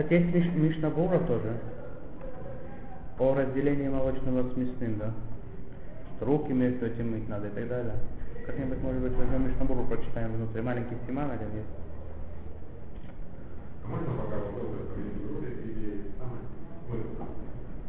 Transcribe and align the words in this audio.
Кстати, 0.00 0.14
есть 0.14 0.34
Миш, 0.34 0.46
Мишнабура 0.54 1.18
тоже. 1.18 1.58
О 3.18 3.34
разделении 3.34 3.86
молочного 3.86 4.48
с 4.48 4.56
мясным, 4.56 4.98
да? 4.98 5.12
Что 6.16 6.24
руки 6.24 6.54
между 6.54 6.86
этим 6.86 7.10
мыть 7.10 7.28
надо 7.28 7.48
и 7.48 7.50
так 7.50 7.68
далее. 7.68 7.92
Как-нибудь, 8.46 8.82
может 8.82 9.02
быть, 9.02 9.12
возьмем 9.12 9.46
Мишнабуру, 9.46 9.84
прочитаем 9.84 10.32
внутри. 10.32 10.62
Маленький 10.62 10.94
стиман 11.04 11.30
один 11.30 11.48
есть. 11.48 11.68
А 13.84 13.88
можно 13.88 14.06
пока 14.14 14.36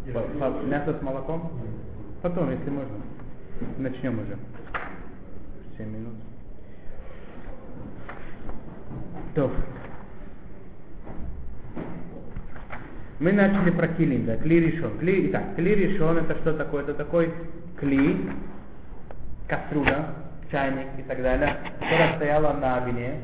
или 0.05 0.14
самое? 0.36 0.64
Мясо 0.66 0.98
с 1.00 1.02
молоком? 1.02 1.50
Потом, 2.21 2.52
если 2.52 2.70
можно. 2.71 2.98
Начнем 3.78 4.20
уже. 4.20 4.37
7 5.78 5.89
минут. 5.89 6.15
То. 9.34 9.50
Мы 13.21 13.34
начали 13.34 13.70
про 13.70 13.88
килим, 13.88 14.25
да, 14.25 14.36
кли 14.38 14.60
решен. 14.60 14.98
Кли, 14.98 15.29
итак, 15.29 15.54
кли 15.56 15.75
решен 15.75 16.18
это 16.18 16.34
что 16.39 16.54
такое? 16.54 16.82
Это 16.82 16.96
такой 16.96 17.32
кли, 17.79 18.18
кастрюля, 19.48 20.07
чайник 20.50 20.88
и 20.98 21.04
так 21.04 21.21
далее, 21.21 21.56
которая 21.79 22.15
стояла 22.15 22.54
на 22.54 22.78
огне. 22.78 23.21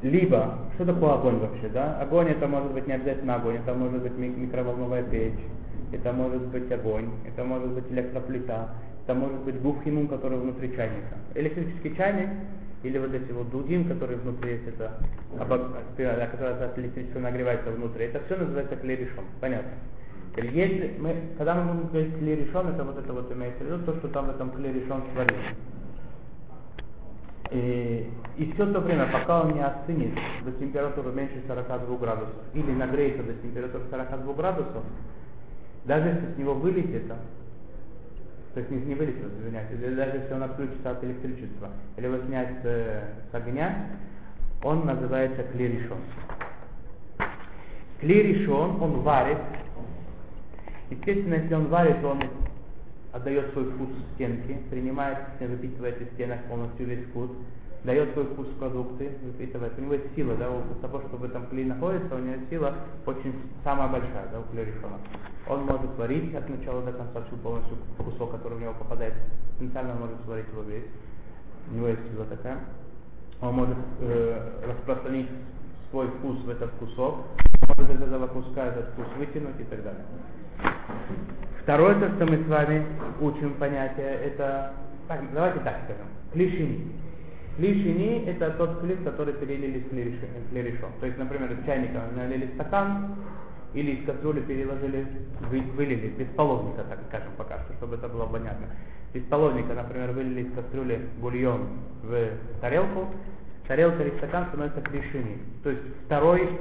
Либо, 0.00 0.60
что 0.74 0.86
такое 0.86 1.12
огонь 1.12 1.40
вообще, 1.40 1.68
да? 1.68 2.00
Огонь 2.00 2.28
это 2.28 2.48
может 2.48 2.72
быть 2.72 2.86
не 2.86 2.94
обязательно 2.94 3.34
огонь, 3.34 3.56
это 3.56 3.74
может 3.74 4.00
быть 4.00 4.16
ми- 4.16 4.34
микроволновая 4.34 5.02
печь, 5.02 5.44
это 5.92 6.10
может 6.10 6.46
быть 6.46 6.72
огонь, 6.72 7.10
это 7.26 7.44
может 7.44 7.68
быть 7.68 7.84
электроплита, 7.90 8.70
это 9.04 9.12
может 9.12 9.40
быть 9.40 9.60
гуфхимум, 9.60 10.08
который 10.08 10.38
внутри 10.38 10.74
чайника. 10.74 11.18
Электрический 11.34 11.94
чайник 11.96 12.30
или 12.82 12.98
вот 12.98 13.14
эти 13.14 13.30
вот 13.30 13.50
дудин, 13.50 13.88
которые 13.88 14.18
внутри 14.18 14.52
есть, 14.52 14.68
это 14.68 14.92
который 15.36 16.54
от 16.54 16.78
электричества 16.78 17.20
нагревается 17.20 17.70
внутри, 17.70 18.06
это 18.06 18.20
все 18.26 18.36
называется 18.36 18.76
клеришом, 18.76 19.24
понятно. 19.40 19.72
Если 20.36 20.96
мы, 20.98 21.14
когда 21.36 21.54
мы 21.54 21.74
будем 21.74 21.88
говорить 21.88 22.18
клеришон, 22.18 22.68
это 22.68 22.84
вот 22.84 22.98
это 22.98 23.12
вот 23.12 23.30
имеется 23.30 23.62
в 23.64 23.66
виду, 23.66 23.84
то, 23.84 23.94
что 23.98 24.08
там 24.08 24.26
в 24.26 24.30
этом 24.30 24.50
клеришон 24.50 25.02
сварили. 25.12 25.36
И, 27.50 28.10
и 28.38 28.52
все 28.52 28.72
то 28.72 28.80
время, 28.80 29.10
пока 29.12 29.42
он 29.42 29.52
не 29.52 29.62
остынет 29.62 30.14
до 30.42 30.52
температуры 30.52 31.12
меньше 31.12 31.42
42 31.46 31.98
градусов 31.98 32.34
или 32.54 32.72
нагреется 32.72 33.22
до 33.22 33.34
температуры 33.34 33.84
42 33.90 34.34
градусов, 34.34 34.82
даже 35.84 36.08
если 36.08 36.34
с 36.34 36.38
него 36.38 36.54
вылетит, 36.54 37.12
то 38.54 38.60
есть 38.60 38.70
не, 38.70 38.80
не 38.82 38.94
вылетит, 38.94 39.24
извиняюсь, 39.40 39.70
или 39.72 39.94
даже 39.94 40.18
если 40.18 40.34
он 40.34 40.42
отключится 40.42 40.90
от 40.90 41.02
электричества, 41.04 41.70
или 41.96 42.06
его 42.06 42.18
снять 42.26 42.58
э, 42.64 43.02
с 43.30 43.34
огня, 43.34 43.86
он 44.62 44.84
называется 44.84 45.42
клиришон. 45.52 45.98
Клиришон, 48.00 48.82
он 48.82 49.00
варит. 49.00 49.38
Естественно, 50.90 51.34
если 51.34 51.54
он 51.54 51.68
варит, 51.68 52.04
он 52.04 52.22
отдает 53.12 53.52
свой 53.52 53.70
вкус 53.70 53.88
стенке, 54.14 54.58
принимает, 54.70 55.18
выпитывает 55.40 56.00
из 56.00 56.08
стенок 56.14 56.42
полностью 56.44 56.86
весь 56.86 57.04
вкус, 57.06 57.30
дает 57.84 58.12
свой 58.12 58.26
вкус 58.26 58.46
в 58.46 58.58
продукты, 58.58 59.10
выпитывает. 59.22 59.72
У 59.76 59.80
него 59.80 59.94
есть 59.94 60.14
сила, 60.14 60.34
да, 60.36 60.48
у 60.50 60.62
того, 60.80 61.00
что 61.00 61.16
в 61.16 61.24
этом 61.24 61.46
находится, 61.50 62.14
у 62.14 62.18
него 62.18 62.36
сила 62.48 62.74
очень 63.06 63.34
самая 63.64 63.88
большая, 63.88 64.28
да, 64.32 64.40
у 64.40 64.52
клеришона. 64.52 64.98
Он 65.48 65.64
может 65.64 65.94
сварить 65.96 66.34
от 66.34 66.48
начала 66.48 66.82
до 66.82 66.92
конца 66.92 67.22
всю 67.22 67.36
полностью 67.36 67.76
кусок, 67.98 68.32
который 68.32 68.58
в 68.58 68.60
него 68.60 68.74
попадает. 68.74 69.14
Потенциально 69.58 69.94
может 69.94 70.16
сварить 70.24 70.46
его 70.52 70.62
весь. 70.62 70.84
У 71.70 71.74
него 71.74 71.88
есть 71.88 72.02
сила 72.12 72.24
такая. 72.26 72.58
Он 73.40 73.54
может 73.54 73.78
э, 74.00 74.62
распространить 74.68 75.28
свой 75.90 76.06
вкус 76.06 76.38
в 76.44 76.50
этот 76.50 76.70
кусок, 76.72 77.26
может 77.68 77.90
из 77.90 78.00
этого 78.00 78.28
куска 78.28 78.66
этот 78.66 78.90
вкус 78.90 79.06
вытянуть 79.18 79.60
и 79.60 79.64
так 79.64 79.82
далее. 79.82 80.04
Второе, 81.62 81.94
то, 81.98 82.08
что 82.14 82.26
мы 82.26 82.44
с 82.44 82.46
вами 82.46 82.86
учим 83.20 83.54
понятие, 83.54 84.06
это, 84.06 84.72
так, 85.08 85.20
давайте 85.34 85.60
так 85.60 85.80
скажем, 85.84 86.06
клишини. 86.32 87.01
Клишини 87.56 88.24
это 88.26 88.50
тот 88.52 88.80
клип, 88.80 89.04
который 89.04 89.34
перелили 89.34 89.80
с 89.80 90.50
клеришом. 90.50 90.90
То 91.00 91.06
есть, 91.06 91.18
например, 91.18 91.52
из 91.52 91.64
чайника 91.66 92.02
налили 92.16 92.50
стакан, 92.54 93.16
или 93.74 93.92
из 93.92 94.06
кастрюли 94.06 94.40
переложили, 94.40 95.06
вы, 95.50 95.60
вылили, 95.60 96.08
без 96.08 96.28
половника, 96.28 96.84
так 96.84 96.98
скажем, 97.08 97.32
пока 97.36 97.58
что, 97.60 97.74
чтобы 97.74 97.96
это 97.96 98.08
было 98.08 98.26
понятно. 98.26 98.66
Из 99.14 99.22
половника, 99.24 99.74
например, 99.74 100.12
вылили 100.12 100.42
из 100.48 100.54
кастрюли 100.54 101.00
бульон 101.20 101.68
в 102.02 102.28
тарелку, 102.60 103.08
тарелка 103.66 104.02
или 104.02 104.16
стакан 104.18 104.46
становится 104.48 104.80
клишини. 104.82 105.38
То 105.62 105.70
есть 105.70 105.82
второй, 106.04 106.58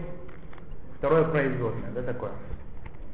второе 0.98 1.26
производное, 1.26 1.92
да, 1.92 2.02
такое. 2.04 2.32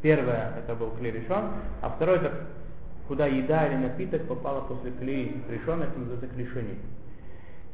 Первое 0.02 0.54
это 0.60 0.76
был 0.76 0.92
клей 0.92 1.12
решен, 1.12 1.46
а 1.82 1.90
второе 1.90 2.18
это 2.18 2.34
куда 3.08 3.26
еда 3.26 3.68
или 3.68 3.78
напиток 3.78 4.28
попала 4.28 4.62
после 4.62 4.92
клей 4.92 5.42
решен, 5.50 5.82
это 5.82 5.98
называется 5.98 6.28
клишини. 6.28 6.78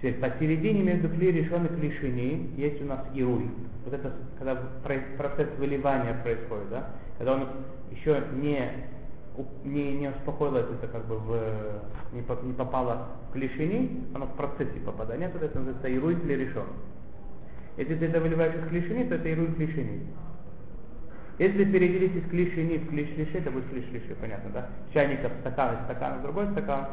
Теперь 0.04 0.20
посередине 0.20 0.84
между 0.84 1.08
клей 1.08 1.32
решен 1.32 1.66
и 1.66 1.70
клишини 1.70 2.52
есть 2.58 2.82
у 2.82 2.86
нас 2.86 3.00
ируй. 3.14 3.50
Вот 3.86 3.94
это 3.94 4.12
когда 4.38 4.58
процесс 5.18 5.48
выливания 5.58 6.22
происходит, 6.22 6.70
да? 6.72 6.90
Когда 7.18 7.36
он 7.36 7.48
еще 7.90 8.22
не 8.34 8.70
не, 9.64 9.94
не 9.94 10.10
успокоилось 10.10 10.66
это 10.74 10.88
как 10.88 11.06
бы 11.06 11.16
в, 11.20 11.40
не, 12.12 12.20
не 12.20 12.54
попало 12.54 13.08
в 13.30 13.32
клишини, 13.32 14.04
оно 14.14 14.26
в 14.26 14.36
процессе 14.36 14.78
попадания, 14.86 15.30
то 15.30 15.38
это 15.38 15.58
называется 15.58 15.88
ируй 15.88 16.16
клей 16.18 16.50
Если 17.78 17.96
ты 17.96 18.06
это 18.08 18.20
выливаешь 18.20 18.56
из 18.56 18.68
клишини, 18.68 19.06
то 19.06 19.16
это 19.16 19.30
ируй 19.30 19.54
клишини. 19.54 20.06
Если 21.40 21.64
переделить 21.64 22.14
из 22.18 22.30
клишини 22.30 22.78
в 22.78 22.90
клиш-лиши, 22.90 23.38
это 23.38 23.52
будет 23.52 23.70
клиш-лиши, 23.70 24.16
понятно, 24.20 24.50
да? 24.50 24.70
Чайника 24.94 25.30
в 25.30 25.40
стакан, 25.40 25.76
из 25.76 25.84
стакана 25.86 26.18
в 26.18 26.24
другой 26.24 26.48
стакан, 26.52 26.88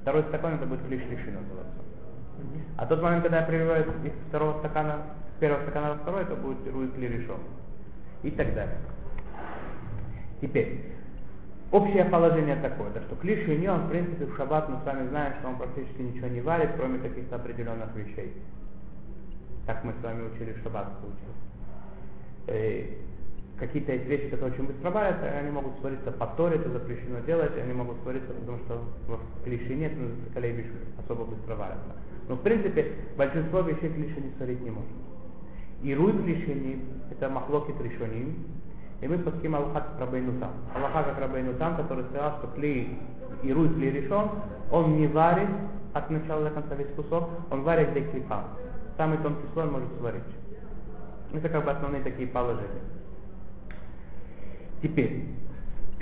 второй 0.00 0.22
стакан 0.22 0.54
это 0.54 0.64
будет 0.64 0.80
клиш-лиши 0.86 1.30
называться. 1.30 1.85
А 2.76 2.86
тот 2.86 3.02
момент, 3.02 3.22
когда 3.22 3.40
я 3.40 3.46
переливаю 3.46 3.84
из 4.04 4.12
второго 4.28 4.58
стакана, 4.58 5.02
с 5.36 5.40
первого 5.40 5.62
стакана 5.62 5.90
во 5.90 5.94
второй, 5.96 6.22
это 6.22 6.34
будет 6.36 6.58
руи 6.72 6.88
клиришо. 6.88 7.36
И 8.22 8.30
так 8.30 8.54
далее. 8.54 8.78
Теперь, 10.40 10.92
общее 11.70 12.04
положение 12.04 12.56
такое, 12.56 12.90
да, 12.90 13.00
что 13.02 13.16
клишини, 13.16 13.66
он 13.68 13.86
в 13.86 13.90
принципе 13.90 14.26
в 14.26 14.36
шаббат 14.36 14.68
мы 14.68 14.78
с 14.80 14.84
вами 14.84 15.08
знаем, 15.08 15.34
что 15.38 15.48
он 15.48 15.56
практически 15.56 16.02
ничего 16.02 16.28
не 16.28 16.40
варит, 16.40 16.70
кроме 16.76 16.98
каких-то 16.98 17.36
определенных 17.36 17.94
вещей. 17.94 18.34
Так 19.66 19.82
мы 19.84 19.92
с 20.00 20.04
вами 20.04 20.28
учили 20.28 20.52
в 20.52 20.62
шаббат 20.62 20.88
учили 21.02 22.98
какие-то 23.58 23.92
есть 23.92 24.06
вещи, 24.06 24.28
которые 24.28 24.54
очень 24.54 24.66
быстро 24.66 24.90
варятся, 24.90 25.26
они 25.26 25.50
могут 25.50 25.78
свариться 25.80 26.12
по 26.12 26.26
Торе, 26.26 26.56
это 26.56 26.70
запрещено 26.70 27.20
делать, 27.20 27.56
они 27.56 27.72
могут 27.72 28.00
свариться, 28.02 28.32
потому 28.32 28.58
что 28.58 28.82
в 29.06 29.44
клише 29.44 29.74
нет, 29.74 29.92
но 29.96 30.10
колейбиш 30.34 30.66
особо 31.02 31.24
быстро 31.24 31.54
варятся. 31.56 31.92
Но 32.28 32.34
в 32.34 32.40
принципе 32.40 32.92
большинство 33.16 33.60
вещей 33.60 33.88
клише 33.90 34.20
не 34.20 34.32
сварить 34.36 34.60
не 34.60 34.70
может. 34.70 34.90
И 35.82 35.94
руй 35.94 36.12
клишини 36.12 36.80
это 37.10 37.28
махлокит 37.28 37.80
решоним, 37.80 38.46
и 39.00 39.08
мы 39.08 39.18
подским 39.18 39.54
Аллаха 39.54 39.80
как 39.80 40.00
Рабейнутам. 40.00 40.50
Аллаха 40.74 41.04
как 41.04 41.20
Рабейнутам, 41.20 41.76
который 41.76 42.04
сказал, 42.06 42.38
что 42.38 42.48
клей 42.48 42.98
и 43.42 43.52
руй 43.52 43.68
клей 43.74 43.90
решен, 43.90 44.30
он 44.70 44.96
не 44.96 45.06
варит 45.06 45.48
от 45.92 46.10
начала 46.10 46.44
до 46.44 46.50
конца 46.50 46.74
весь 46.74 46.92
кусок, 46.96 47.28
он 47.50 47.62
варит 47.62 47.92
для 47.92 48.02
клипа. 48.08 48.44
Самый 48.96 49.18
тонкий 49.18 49.46
слой 49.52 49.66
может 49.66 49.88
сварить. 49.98 50.22
Это 51.32 51.48
как 51.48 51.64
бы 51.64 51.70
основные 51.70 52.02
такие 52.02 52.28
положения. 52.28 52.82
Теперь, 54.82 55.26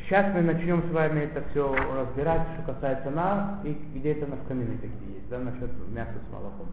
сейчас 0.07 0.27
мы 0.35 0.43
начнем 0.43 0.83
с 0.91 0.93
вами 0.93 1.21
это 1.21 1.43
все 1.51 1.75
разбирать, 1.75 2.43
что 2.55 2.73
касается 2.73 3.11
нас, 3.11 3.65
и 3.65 3.77
где 3.95 4.13
это 4.13 4.27
на 4.27 4.37
камины 4.49 4.77
такие 4.77 5.15
есть, 5.15 5.29
да, 5.31 5.39
насчет 5.39 5.71
мяса 5.93 6.13
с 6.13 6.33
молоком. 6.33 6.67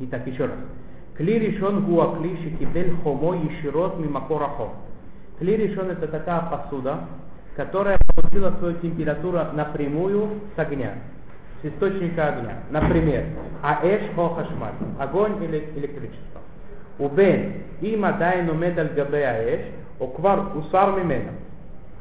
Итак, 0.00 0.26
еще 0.26 0.46
раз. 0.46 0.56
Кли 1.16 1.38
решен 1.38 1.84
гуа 1.84 2.16
кли 2.16 2.36
шикибель 2.42 2.94
хомо 3.02 3.34
еширот 3.36 3.98
мимакора 3.98 4.48
хом. 4.48 4.70
Кли 5.38 5.56
решен 5.56 5.90
это 5.90 6.06
такая 6.06 6.42
посуда, 6.42 7.00
которая 7.56 7.98
получила 8.14 8.54
свою 8.58 8.76
температуру 8.78 9.40
напрямую 9.52 10.28
с 10.54 10.58
огня, 10.58 10.94
с 11.62 11.66
источника 11.66 12.28
огня. 12.28 12.58
Например, 12.70 13.24
аэш 13.62 14.14
хо 14.14 14.28
хашмаль, 14.34 14.74
огонь 15.00 15.42
или 15.42 15.68
электричество. 15.74 16.40
Убен 17.00 17.64
има 17.80 18.12
дайну 18.12 18.54
медаль 18.54 18.94
габе 18.94 19.26
аэш, 19.26 19.60
Оквар 19.98 20.56
усар 20.56 20.92
мимена. 20.92 21.32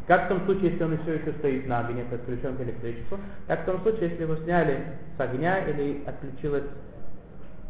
Как 0.08 0.26
в 0.26 0.28
том 0.30 0.46
случае, 0.46 0.72
если 0.72 0.84
он 0.86 0.98
все 1.00 1.16
еще 1.16 1.34
стоит 1.34 1.68
на 1.68 1.80
огне, 1.80 2.06
подключен 2.06 2.56
к 2.56 2.62
электричеству, 2.62 3.18
так 3.48 3.64
в 3.64 3.66
том 3.66 3.82
случае, 3.82 4.10
если 4.10 4.24
его 4.24 4.38
сняли 4.38 4.82
с 5.18 5.20
огня 5.20 5.60
или 5.68 6.02
отключилось, 6.08 6.64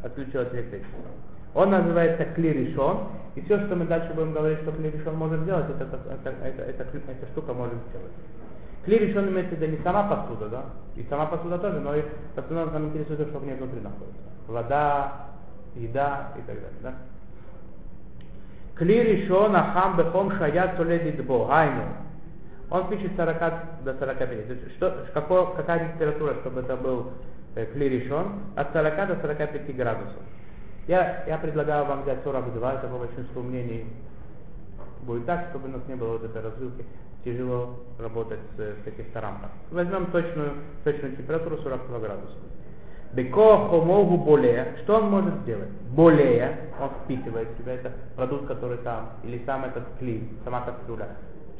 отключилось 0.03 0.53
электричество. 0.53 1.09
Он 1.55 1.71
называется 1.71 2.25
клиришон, 2.35 3.07
и 3.33 3.41
все, 3.41 3.59
что 3.65 3.75
мы 3.75 3.85
дальше 3.85 4.13
будем 4.13 4.33
говорить, 4.33 4.59
что 4.59 4.71
клиришон 4.71 5.15
может 5.15 5.41
сделать, 5.41 5.65
это, 5.67 5.83
это, 5.83 6.29
это, 6.29 6.61
это, 6.61 6.83
эта 6.83 7.27
штука 7.31 7.53
может 7.53 7.77
сделать. 7.89 8.11
Клиришон 8.85 9.29
имеется 9.29 9.55
в 9.55 9.59
виду 9.59 9.75
не 9.75 9.83
сама 9.83 10.03
посуда, 10.03 10.47
да? 10.47 10.65
И 10.95 11.03
сама 11.09 11.25
посуда 11.25 11.57
тоже, 11.57 11.79
но 11.79 11.95
и 11.95 12.03
основном 12.35 12.71
нам 12.71 12.85
интересует, 12.85 13.29
что 13.29 13.39
в 13.39 13.45
ней 13.45 13.55
внутри 13.55 13.81
находится. 13.81 14.21
Вода, 14.47 15.27
еда 15.75 16.33
и 16.37 16.41
так 16.41 16.55
далее, 16.55 16.79
да? 16.83 16.93
Кли 18.75 19.01
решен 19.01 19.55
ахам 19.55 19.97
бехом 19.97 20.31
шаят 20.37 20.77
соледидбо. 20.77 21.47
Айну. 21.51 22.06
Он 22.69 22.89
пишет 22.89 23.11
40 23.15 23.83
до 23.83 23.93
45. 23.93 24.47
То 24.47 24.53
есть, 24.53 24.75
что, 24.75 25.05
какой, 25.13 25.55
какая 25.55 25.93
температура, 25.93 26.35
чтобы 26.41 26.61
это 26.61 26.75
был 26.75 27.11
э, 27.55 27.65
кли? 27.67 28.11
От 28.55 28.73
40 28.73 29.07
до 29.07 29.15
45 29.21 29.75
градусов. 29.75 30.21
Я, 30.87 31.23
я 31.27 31.37
предлагаю 31.37 31.85
вам 31.85 32.03
взять 32.03 32.23
42, 32.23 32.73
это 32.73 32.87
по 32.87 32.97
большинству 32.97 33.41
мнений 33.41 33.85
будет 35.03 35.25
так, 35.25 35.47
чтобы 35.49 35.67
у 35.67 35.71
нас 35.71 35.81
не 35.87 35.95
было 35.95 36.13
вот 36.13 36.23
этой 36.23 36.41
развилки. 36.41 36.85
Тяжело 37.23 37.75
работать 37.99 38.39
с, 38.55 38.59
с 38.59 38.83
каких-то 38.83 39.19
рамках. 39.19 39.49
Возьмем 39.71 40.05
точную, 40.07 40.53
точную 40.83 41.15
температуру 41.15 41.57
42 41.57 41.99
градуса. 41.99 42.35
Беко 43.13 43.67
хомогу 43.69 44.17
более. 44.17 44.75
Что 44.83 44.97
он 44.97 45.09
может 45.09 45.33
сделать? 45.41 45.69
Более. 45.89 46.69
Он 46.79 46.89
впитывает 47.03 47.49
в 47.49 47.57
себя. 47.61 47.73
Это 47.73 47.91
продукт, 48.15 48.47
который 48.47 48.77
там. 48.79 49.11
Или 49.23 49.41
сам 49.45 49.65
этот 49.65 49.83
клей, 49.99 50.29
сама 50.43 50.61
кастрюля, 50.61 51.07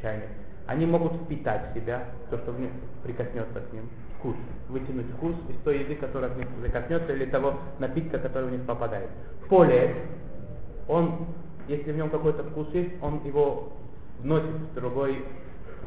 чайник. 0.01 0.29
Они 0.67 0.85
могут 0.85 1.13
впитать 1.13 1.71
в 1.71 1.73
себя 1.73 2.03
то, 2.29 2.37
что 2.37 2.51
в 2.51 2.59
них 2.59 2.69
прикоснется 3.03 3.61
к 3.61 3.73
ним. 3.73 3.89
Вкус. 4.19 4.35
Вытянуть 4.67 5.09
вкус 5.15 5.35
из 5.47 5.55
той 5.63 5.79
еды, 5.79 5.95
которая 5.95 6.29
в 6.29 6.37
них 6.37 6.47
прикоснется, 6.61 7.13
или 7.13 7.25
того 7.25 7.55
напитка, 7.79 8.19
который 8.19 8.49
в 8.49 8.51
них 8.51 8.63
попадает. 8.63 9.09
Поле. 9.47 9.95
Он, 10.89 11.27
если 11.67 11.91
в 11.91 11.97
нем 11.97 12.09
какой-то 12.09 12.43
вкус 12.43 12.67
есть, 12.73 12.91
он 13.01 13.21
его 13.23 13.71
вносит 14.19 14.49
в 14.49 14.73
другой, 14.75 15.23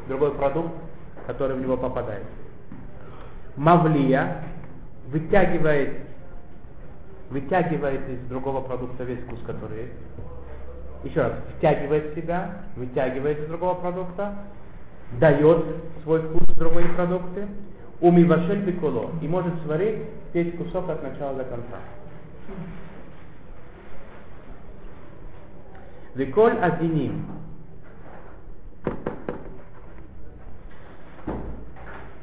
в 0.04 0.08
другой 0.08 0.34
продукт, 0.34 0.72
который 1.26 1.56
в 1.56 1.60
него 1.60 1.76
попадает. 1.76 2.24
Мавлия 3.56 4.42
вытягивает, 5.08 5.98
вытягивает 7.28 8.08
из 8.08 8.20
другого 8.28 8.62
продукта 8.62 9.04
весь 9.04 9.20
вкус, 9.20 9.40
который 9.46 9.82
есть. 9.82 9.92
Еще 11.04 11.20
раз, 11.20 11.32
втягивает 11.56 12.12
в 12.12 12.14
себя, 12.14 12.62
вытягивает 12.76 13.40
из 13.40 13.46
другого 13.48 13.74
продукта, 13.74 14.34
дает 15.18 15.64
свой 16.02 16.22
вкус 16.22 16.42
в 16.48 16.58
другие 16.58 16.88
продукты, 16.94 17.46
умивашель 18.00 18.60
бекуло, 18.60 19.10
и 19.20 19.28
может 19.28 19.52
сварить 19.64 20.04
весь 20.32 20.56
кусок 20.56 20.88
от 20.88 21.02
начала 21.02 21.34
до 21.34 21.44
конца. 21.44 21.78
Виколь 26.14 26.58
адиним. 26.58 27.26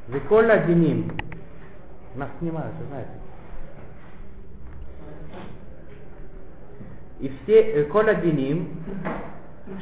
Виколь 0.08 0.52
адиним. 0.52 1.12
Нас 2.16 2.30
снимают, 2.40 2.74
вы 2.80 2.86
знаете. 2.88 3.12
И 7.20 7.30
все, 7.44 7.84
Коля 7.86 8.16
Диним, 8.16 8.84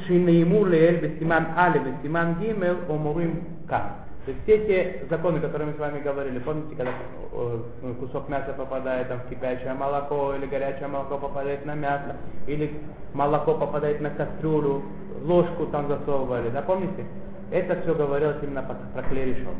Шинаиму 0.06 0.64
Леэль, 0.64 1.00
Бесиман 1.00 1.46
Али, 1.56 1.80
Бесиман 1.80 2.38
Гимел, 2.40 2.76
Омурим 2.88 3.44
Кан. 3.68 3.82
То 4.24 4.32
есть 4.32 4.42
все 4.42 4.58
те 4.66 5.06
законы, 5.08 5.38
которые 5.38 5.68
мы 5.68 5.74
с 5.74 5.78
вами 5.78 6.00
говорили, 6.00 6.40
помните, 6.40 6.74
когда 6.74 6.92
э, 7.32 7.94
кусок 8.00 8.28
мяса 8.28 8.52
попадает 8.54 9.08
там, 9.08 9.20
в 9.20 9.28
кипящее 9.28 9.74
молоко, 9.74 10.34
или 10.34 10.46
горячее 10.46 10.88
молоко 10.88 11.18
попадает 11.18 11.64
на 11.64 11.74
мясо, 11.74 12.16
или 12.48 12.72
молоко 13.14 13.54
попадает 13.54 14.00
на 14.00 14.10
кастрюлю, 14.10 14.82
ложку 15.22 15.66
там 15.66 15.86
засовывали, 15.86 16.50
да? 16.50 16.64
Это 17.52 17.80
все 17.82 17.94
говорилось 17.94 18.38
именно 18.42 18.62
про 18.62 19.02
клеришон 19.04 19.54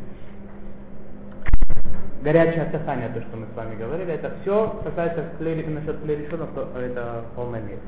горячее 2.27 2.65
касание, 2.65 3.09
то, 3.09 3.21
что 3.21 3.37
мы 3.37 3.45
с 3.45 3.55
вами 3.55 3.75
говорили, 3.75 4.13
это 4.13 4.33
все 4.41 4.75
касается 4.83 5.23
клей, 5.37 5.65
насчет 5.65 6.01
клей 6.01 6.25
решенов, 6.25 6.49
это 6.75 7.23
полная 7.35 7.61
мере. 7.61 7.79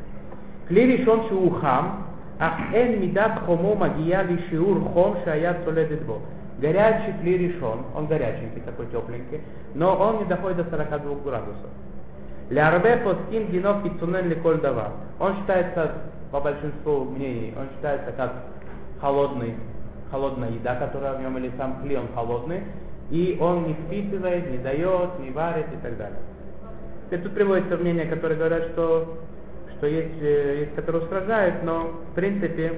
Клей 0.68 0.98
решен 0.98 1.28
шиухам, 1.28 2.06
эн 2.40 3.02
мидат 3.02 3.40
хомо 3.46 3.76
магия 3.76 4.24
ли 4.24 4.40
шиур 4.50 4.82
хом 4.94 5.18
шаят 5.26 5.58
соледит 5.66 6.06
бо. 6.06 6.20
Горячий 6.60 7.14
клей 7.22 7.38
решен, 7.38 7.86
он 7.96 8.08
горяченький, 8.08 8.62
такой 8.62 8.88
тепленький, 8.88 9.42
но 9.76 9.96
он 9.96 10.20
не 10.20 10.26
доходит 10.26 10.58
до 10.58 10.70
42 10.70 11.16
градусов. 11.24 11.70
Лярбе 12.50 12.98
постим 12.98 13.48
генов 13.50 13.84
кицунен 13.84 14.28
ликоль 14.28 14.60
дава. 14.60 14.92
Он 15.20 15.36
считается, 15.38 15.94
по 16.32 16.42
большинству 16.42 17.06
мнений, 17.06 17.54
он 17.58 17.68
считается 17.76 18.12
как 18.12 18.34
холодный, 19.00 19.56
холодная 20.12 20.50
еда, 20.50 20.76
которая 20.76 21.14
в 21.14 21.22
нем, 21.22 21.38
или 21.38 21.52
сам 21.58 21.82
клей, 21.82 21.98
он 21.98 22.08
холодный, 22.14 22.64
и 23.10 23.38
он 23.40 23.68
не 23.68 23.74
впитывает, 23.74 24.50
не 24.52 24.58
дает, 24.58 25.20
не 25.20 25.30
варит 25.30 25.68
и 25.74 25.78
так 25.82 25.98
далее. 25.98 26.20
И 27.12 27.18
тут 27.18 27.34
приводится 27.34 27.78
мнение, 27.78 28.06
которые 28.06 28.38
говорят, 28.38 28.64
что, 28.74 29.18
что 29.80 29.88
есть, 29.88 30.22
э, 30.22 30.60
есть, 30.60 30.76
которые 30.76 31.04
устражают, 31.04 31.64
но 31.64 31.92
в 32.12 32.14
принципе, 32.14 32.74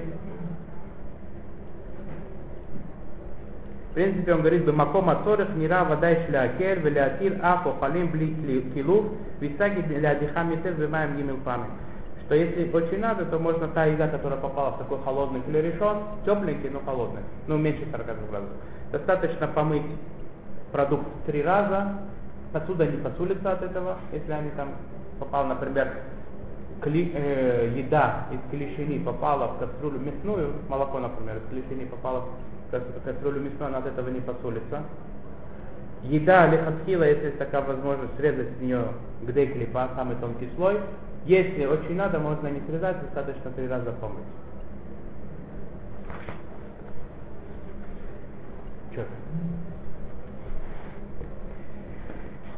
в 3.90 3.94
принципе 3.94 4.34
он 4.34 4.40
говорит, 4.40 4.64
бы 4.64 4.72
маком 4.72 5.10
ацорых 5.10 5.50
нира 5.56 5.84
вода 5.84 6.12
и 6.12 6.26
шлякер, 6.26 6.78
велятир 6.78 7.38
афо 7.42 7.74
халим 7.80 8.08
бли 8.12 8.70
килув, 8.72 9.06
висаги 9.40 9.80
для 9.80 10.14
дихам 10.14 10.52
етер 10.52 10.74
вимаем 10.74 11.16
гимил 11.16 11.38
что 12.24 12.36
если 12.36 12.70
очень 12.72 13.00
надо, 13.00 13.26
то 13.26 13.38
можно 13.40 13.66
та 13.66 13.84
еда, 13.86 14.06
которая 14.06 14.38
попала 14.38 14.70
в 14.70 14.78
такой 14.78 14.98
холодный 15.02 15.42
клерешон, 15.42 16.04
тепленький, 16.24 16.70
но 16.70 16.78
холодный, 16.80 17.22
ну 17.48 17.58
меньше 17.58 17.84
40 17.90 18.06
градусов, 18.06 18.56
достаточно 18.92 19.48
помыть 19.48 19.82
продукт 20.70 21.04
три 21.26 21.42
раза, 21.42 21.94
посуда 22.52 22.86
не 22.86 22.98
посулится 22.98 23.52
от 23.52 23.62
этого, 23.62 23.96
если 24.12 24.30
они 24.30 24.50
там 24.50 24.68
попал, 25.18 25.46
например, 25.46 25.88
кли, 26.82 27.12
э, 27.14 27.72
еда 27.76 28.26
из 28.32 28.50
клешини 28.50 28.98
попала 28.98 29.48
в 29.48 29.58
кастрюлю 29.58 29.98
мясную, 30.00 30.52
молоко, 30.68 30.98
например, 30.98 31.36
из 31.36 31.50
клешини 31.50 31.86
попало 31.86 32.28
в 32.70 33.04
кастрюлю 33.04 33.40
мясную, 33.40 33.68
она 33.68 33.78
от 33.78 33.86
этого 33.86 34.08
не 34.08 34.20
посулится. 34.20 34.82
Еда 36.02 36.48
лехатхила, 36.48 37.04
если 37.04 37.26
есть 37.26 37.38
такая 37.38 37.62
возможность, 37.62 38.16
срезать 38.16 38.48
с 38.58 38.60
нее 38.60 38.88
где 39.22 39.46
клипа, 39.46 39.90
самый 39.94 40.16
тонкий 40.16 40.48
слой. 40.56 40.80
Если 41.24 41.64
очень 41.64 41.94
надо, 41.94 42.18
можно 42.18 42.48
не 42.48 42.60
срезать, 42.66 43.00
достаточно 43.00 43.50
три 43.52 43.68
раза 43.68 43.92
помыть. 43.92 44.24
Что? 48.92 49.04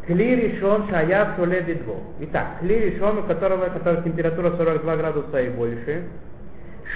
Кли 0.06 0.36
решен 0.36 0.86
шая 0.90 1.34
соледи 1.36 1.74
дво. 1.74 1.96
Итак, 2.20 2.58
кли 2.60 2.90
решен, 2.90 3.18
у 3.18 3.22
которого, 3.22 3.66
которого 3.70 4.02
температура 4.02 4.50
42 4.56 4.96
градуса 4.96 5.40
и 5.40 5.48
больше. 5.48 6.04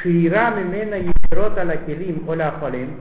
Шиира 0.03 0.51
мимена 0.51 0.97
ешерот 0.97 1.57
аля 1.57 1.77
келим 1.87 2.29
оля 2.29 2.53
халим. 2.61 3.01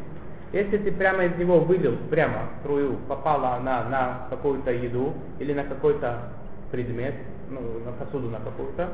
Если 0.54 0.78
ты 0.78 0.94
прямо 0.94 1.26
из 1.26 1.38
него 1.38 1.60
вылил, 1.60 1.98
прямо 2.10 2.50
струю, 2.60 2.96
попала 3.10 3.56
она 3.56 3.84
на 3.90 4.28
какую-то 4.30 4.72
еду 4.72 5.14
или 5.40 5.54
на 5.54 5.66
какой-то 5.66 6.20
предмет, 6.72 7.16
ну, 7.50 7.60
на 7.86 7.92
посуду 7.92 8.30
на 8.30 8.40
какую-то, 8.40 8.88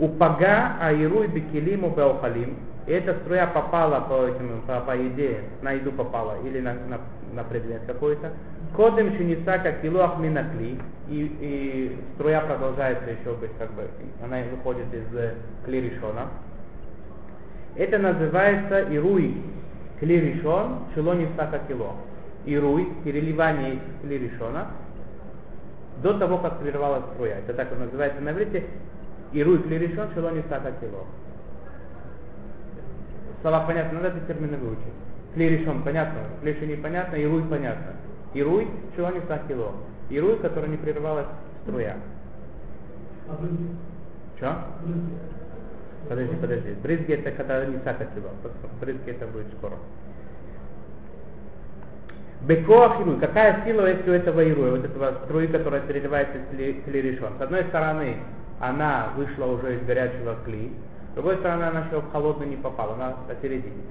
упага 0.00 0.72
аируй 0.80 1.28
бекелиму 1.28 1.90
беохалим, 1.90 2.56
и 2.86 2.92
эта 2.92 3.14
струя 3.20 3.46
попала 3.46 4.00
по, 4.00 4.26
этим, 4.26 4.62
по, 4.66 4.80
по 4.80 4.96
еде, 4.96 5.40
на 5.62 5.72
еду 5.72 5.92
попала 5.92 6.36
или 6.44 6.60
на, 6.60 6.74
на, 6.74 7.00
на 7.32 7.44
предмет 7.44 7.82
какой-то, 7.86 8.32
Кодем 8.76 9.16
шинисака 9.16 9.72
килуах 9.82 10.18
минакли, 10.18 10.78
и, 11.08 11.36
и 11.40 11.96
струя 12.14 12.40
продолжается 12.40 13.10
еще 13.10 13.34
быть, 13.34 13.50
как 13.58 13.72
бы, 13.72 13.88
она 14.22 14.38
выходит 14.52 14.86
из 14.94 15.14
э, 15.16 15.34
клиришона. 15.64 16.28
Это 17.74 17.98
называется 17.98 18.82
ируй 18.82 19.42
клиришон 19.98 20.84
шелонисака 20.94 21.60
кило. 21.66 21.96
Ируй, 22.46 22.88
переливание 23.04 23.74
из 23.74 23.80
клиришона, 24.02 24.68
до 26.00 26.16
того, 26.18 26.38
как 26.38 26.60
прервалась 26.60 27.04
струя. 27.14 27.38
Это 27.38 27.54
так 27.54 27.76
называется 27.76 28.20
на 28.20 28.30
иврите. 28.30 28.64
Ируй 29.32 29.58
клиришон 29.64 30.08
шелонисака 30.14 30.72
кило. 30.80 31.06
Слова 33.42 33.60
понятно, 33.66 34.00
надо 34.00 34.16
эти 34.16 34.26
термины 34.26 34.56
выучить. 34.58 34.84
Клиришон 35.34 35.82
понятно, 35.82 36.20
клиши 36.42 36.66
непонятно, 36.66 37.16
ируй 37.16 37.42
понятно. 37.44 37.92
Ируй, 38.34 38.68
чего 38.94 39.10
не 39.10 39.20
кило. 39.48 39.74
Ируй, 40.10 40.38
который 40.38 40.68
не 40.68 40.76
прерывалась 40.76 41.26
струя. 41.62 41.96
Что? 44.36 44.56
Подожди, 46.08 46.34
подожди. 46.36 46.72
Брызги 46.82 47.12
это 47.12 47.30
когда 47.30 47.64
не 47.64 47.78
кило. 47.78 48.30
Брызги 48.80 49.10
это 49.10 49.26
будет 49.26 49.46
скоро. 49.58 49.74
Бекоах 52.42 53.00
ируй. 53.00 53.20
Какая 53.20 53.64
сила 53.64 53.86
есть 53.86 54.06
у 54.08 54.12
этого 54.12 54.40
ируя, 54.40 54.72
вот 54.72 54.84
этого 54.84 55.14
струи, 55.24 55.46
которая 55.46 55.82
переливается 55.82 56.38
клиришон? 56.84 57.34
С 57.38 57.42
одной 57.42 57.64
стороны, 57.64 58.16
она 58.60 59.12
вышла 59.16 59.46
уже 59.46 59.76
из 59.76 59.86
горячего 59.86 60.36
кли, 60.44 60.72
с 61.10 61.14
другой 61.14 61.36
стороны, 61.38 61.64
она 61.64 61.80
еще 61.80 62.00
в 62.00 62.10
холодный 62.12 62.46
не 62.46 62.56
попала, 62.56 62.94
она 62.94 63.14
посередине 63.28 63.82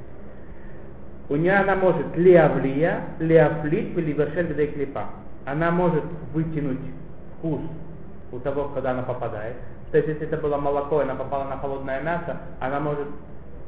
у 1.30 1.36
нее 1.36 1.54
она 1.54 1.76
может 1.76 2.18
леавлия, 2.18 3.02
леафлит 3.20 3.96
или 3.98 4.14
вершель 4.14 4.52
где 4.52 4.66
клипа. 4.68 5.06
Она 5.46 5.70
может 5.72 6.04
вытянуть 6.34 6.80
вкус 7.38 7.62
у 8.32 8.40
того, 8.40 8.70
когда 8.70 8.92
она 8.92 9.04
попадает. 9.04 9.56
То 9.92 9.98
есть, 9.98 10.10
если 10.10 10.28
это 10.28 10.38
было 10.38 10.58
молоко, 10.58 11.02
и 11.02 11.04
она 11.04 11.16
попала 11.16 11.46
на 11.46 11.58
холодное 11.58 12.02
мясо, 12.02 12.38
она 12.60 12.80
может 12.80 13.08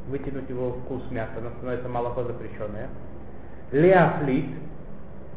вытянуть 0.07 0.49
его 0.49 0.71
вкус 0.71 1.03
мяса, 1.11 1.31
оно 1.37 1.49
становится 1.57 1.87
молоко 1.87 2.23
запрещенное. 2.23 2.89
Леофлит. 3.71 4.49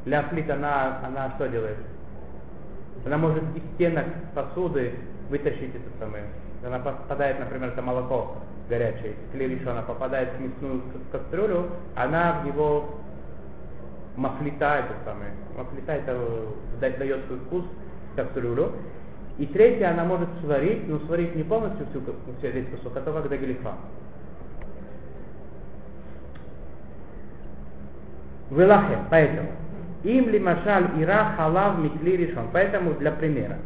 Леофлит, 0.07 0.51
она, 0.51 1.01
она 1.07 1.31
что 1.37 1.49
делает? 1.49 1.77
Она 3.05 3.19
может 3.19 3.43
из 3.55 3.63
стенок 3.75 4.07
посуды 4.35 4.95
вытащить 5.29 5.75
это 5.75 5.99
самое. 5.99 6.25
Она 6.65 6.79
попадает, 6.79 7.39
например, 7.39 7.71
это 7.71 7.83
молоко 7.83 8.37
горячее, 8.69 9.15
клеришона 9.33 9.83
попадает 9.83 10.31
в 10.39 10.41
мясную 10.41 10.83
кастрюлю, 11.13 11.67
она 11.95 12.41
в 12.41 12.47
него 12.47 12.89
мафлита 14.17 14.77
это 14.77 14.95
самое. 15.05 15.33
Мафлита 15.57 15.93
это 15.93 16.19
дает 16.81 17.27
свой 17.27 17.39
вкус 17.41 17.65
кастрюлю. 18.17 18.73
И 19.37 19.47
третье, 19.47 19.91
она 19.91 20.05
может 20.05 20.29
сварить, 20.41 20.89
но 20.89 21.01
сварить 21.01 21.35
не 21.35 21.43
полностью 21.43 21.87
всю, 21.89 22.01
всю 22.01 22.49
весь 22.49 22.69
кусок, 22.69 22.97
а 22.97 23.01
то 23.01 23.13
как 23.13 23.29
галифа. 23.29 23.75
Вылахе, 28.51 28.99
поэтому. 29.11 29.49
Им 30.05 30.29
ли 30.29 30.39
машаль 30.39 30.91
ира 30.99 31.35
халав 31.37 31.79
микли 31.79 32.17
решен. 32.17 32.49
Поэтому 32.53 32.93
для 32.95 33.11
примера. 33.11 33.57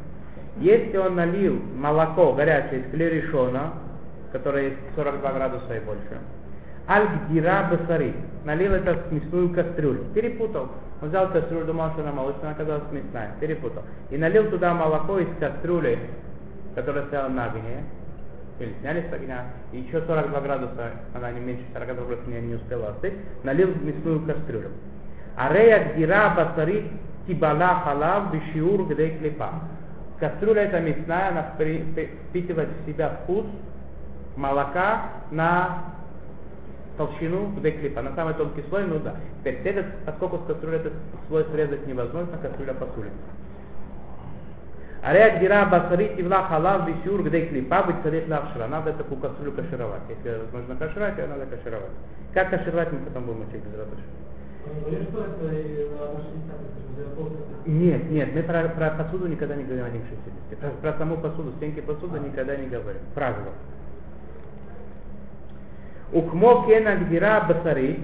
Если 0.59 0.97
он 0.97 1.17
налил 1.17 1.61
молоко 1.77 2.33
горячее 2.33 2.81
из 2.81 2.91
клеришона, 2.91 3.73
которое 4.33 4.73
42 4.95 5.33
градуса 5.33 5.75
и 5.77 5.81
больше, 5.81 6.19
аль-гдира 6.89 7.71
басари, 7.71 8.15
налил 8.45 8.73
это 8.73 8.95
в 8.95 9.13
мясную 9.13 9.51
кастрюлю, 9.51 10.05
перепутал. 10.15 10.69
Он 11.01 11.09
взял 11.09 11.29
кастрюлю, 11.31 11.67
думал, 11.67 11.91
что 11.93 12.03
она 12.03 12.13
молочная, 12.13 12.53
оказалась 12.53 12.85
мясная, 12.91 13.33
перепутал. 13.41 13.83
И 14.11 14.17
налил 14.17 14.51
туда 14.51 14.75
молоко 14.75 15.19
из 15.19 15.29
кастрюли, 15.39 15.99
которая 16.75 17.05
стояла 17.07 17.29
на 17.29 17.47
огне, 17.47 17.85
или 18.59 18.75
сняли 18.81 19.07
с 19.09 19.13
огня, 19.13 19.45
и 19.73 19.79
еще 19.79 20.01
42 20.03 20.41
градуса, 20.41 20.91
она 21.15 21.31
не 21.31 21.41
меньше 21.41 21.65
42 21.73 22.05
градусов 22.05 22.27
не, 22.27 22.41
не 22.41 22.55
успела 22.55 22.91
остыть, 22.91 23.15
налил 23.45 23.69
в 23.69 23.85
мясную 23.85 24.21
кастрюлю. 24.23 24.71
Арея 25.39 25.93
гдира 25.93 26.35
басари 26.37 26.91
тибала 27.27 27.83
халав 27.85 28.33
бишиур 28.33 28.87
гдей 28.89 29.19
клепа. 29.19 29.51
Кастрюля 30.19 30.65
эта 30.65 30.81
мясная, 30.81 31.29
она 31.29 31.55
впитывает 31.55 32.69
в 32.71 32.91
себя 32.91 33.11
вкус 33.23 33.47
молока 34.37 35.03
на 35.31 35.85
толщину 36.97 37.53
клипа, 37.61 38.03
на 38.03 38.15
самый 38.17 38.35
тонкий 38.35 38.65
слой, 38.69 38.85
ну 38.85 38.99
да. 38.99 39.15
Теперь, 39.45 39.77
этот, 39.77 39.87
поскольку 40.05 40.39
с 40.39 40.47
кастрюли 40.49 40.79
этот 40.79 40.95
слой 41.29 41.47
срезать 41.53 41.87
невозможно, 41.87 42.37
кастрюля 42.39 42.75
посулится. 42.75 43.17
Арея 45.05 45.39
гдира 45.39 45.67
басари 45.67 46.17
тивла 46.17 46.43
халав 46.49 46.85
бисюр 46.89 47.23
где 47.23 47.47
клипа 47.47 47.85
быть 47.85 48.03
царит 48.03 48.29
лавшира. 48.29 48.67
Надо 48.67 48.93
такую 48.93 49.21
кастрюлю 49.21 49.53
кашировать. 49.53 50.03
Если 50.09 50.41
возможно 50.41 50.75
кашировать, 50.75 51.17
ее 51.17 51.29
надо 51.29 51.47
кашировать. 51.47 51.93
Как 52.35 52.51
кашировать, 52.51 52.91
мы 52.91 52.99
потом 53.07 53.23
будем 53.23 53.43
учить 53.43 53.63
без 53.63 53.79
радуши. 53.79 54.03
Нет, 57.67 58.11
нет, 58.11 58.35
мы 58.35 58.43
про, 58.43 58.69
про 58.71 58.91
посуду 58.91 59.27
никогда 59.27 59.55
не 59.55 59.65
говорим 59.65 59.87
1,60. 59.87 60.57
Про, 60.57 60.71
про 60.71 60.99
саму 60.99 61.19
посуду, 61.19 61.53
стенки 61.57 61.81
посуды 61.81 62.19
никогда 62.19 62.57
не 62.57 62.67
говорим. 62.67 63.03
Правило. 63.15 63.53
Укмо 66.13 66.65
кена 66.67 66.97
гдира 66.97 67.45
басарит, 67.47 68.01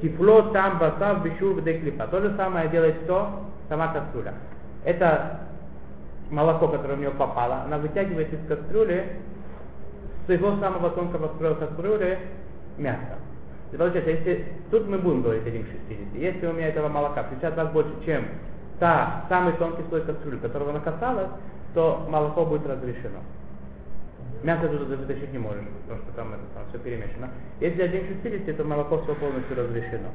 тифло 0.00 0.42
там 0.52 0.78
басав 0.78 1.22
бишур 1.22 1.60
где 1.60 1.78
клипа. 1.78 2.06
То 2.06 2.20
же 2.20 2.34
самое 2.36 2.68
делает 2.70 3.02
кто? 3.02 3.44
Сама 3.68 3.92
кастрюля. 3.92 4.34
Это 4.84 5.40
молоко, 6.30 6.68
которое 6.68 6.94
в 6.94 7.00
нее 7.00 7.10
попало, 7.10 7.62
она 7.64 7.78
вытягивает 7.78 8.32
из 8.32 8.46
кастрюли, 8.46 9.18
с 10.26 10.30
его 10.30 10.56
самого 10.58 10.90
тонкого 10.90 11.32
слоя 11.36 11.54
кастрюли 11.54 12.18
мясо. 12.78 13.18
И 13.72 13.76
получается, 13.76 14.10
если 14.10 14.44
тут 14.70 14.88
мы 14.88 14.98
будем 14.98 15.22
говорить 15.22 15.46
1 15.46 15.62
к 15.62 15.66
60, 15.66 16.14
если 16.14 16.46
у 16.46 16.52
меня 16.52 16.68
этого 16.68 16.88
молока 16.88 17.22
50 17.22 17.56
раз 17.56 17.70
больше, 17.70 17.92
чем 18.04 18.24
та 18.78 19.24
самый 19.28 19.52
тонкий 19.54 19.84
слой 19.88 20.02
кастрюли, 20.02 20.38
которого 20.38 20.70
она 20.70 20.80
касалась, 20.80 21.28
то 21.74 22.06
молоко 22.08 22.44
будет 22.44 22.66
разрешено. 22.66 23.20
Мясо 24.42 24.68
туда 24.68 24.96
вытащить 24.96 25.32
не 25.32 25.38
можешь, 25.38 25.62
потому 25.82 26.02
что 26.02 26.12
там, 26.16 26.32
это, 26.32 26.42
там 26.54 26.64
все 26.70 26.78
перемешано. 26.78 27.28
Если 27.60 27.82
1 27.82 28.06
к 28.06 28.22
60, 28.22 28.56
то 28.56 28.64
молоко 28.64 29.02
все 29.02 29.14
полностью 29.14 29.56
разрешено. 29.56 30.08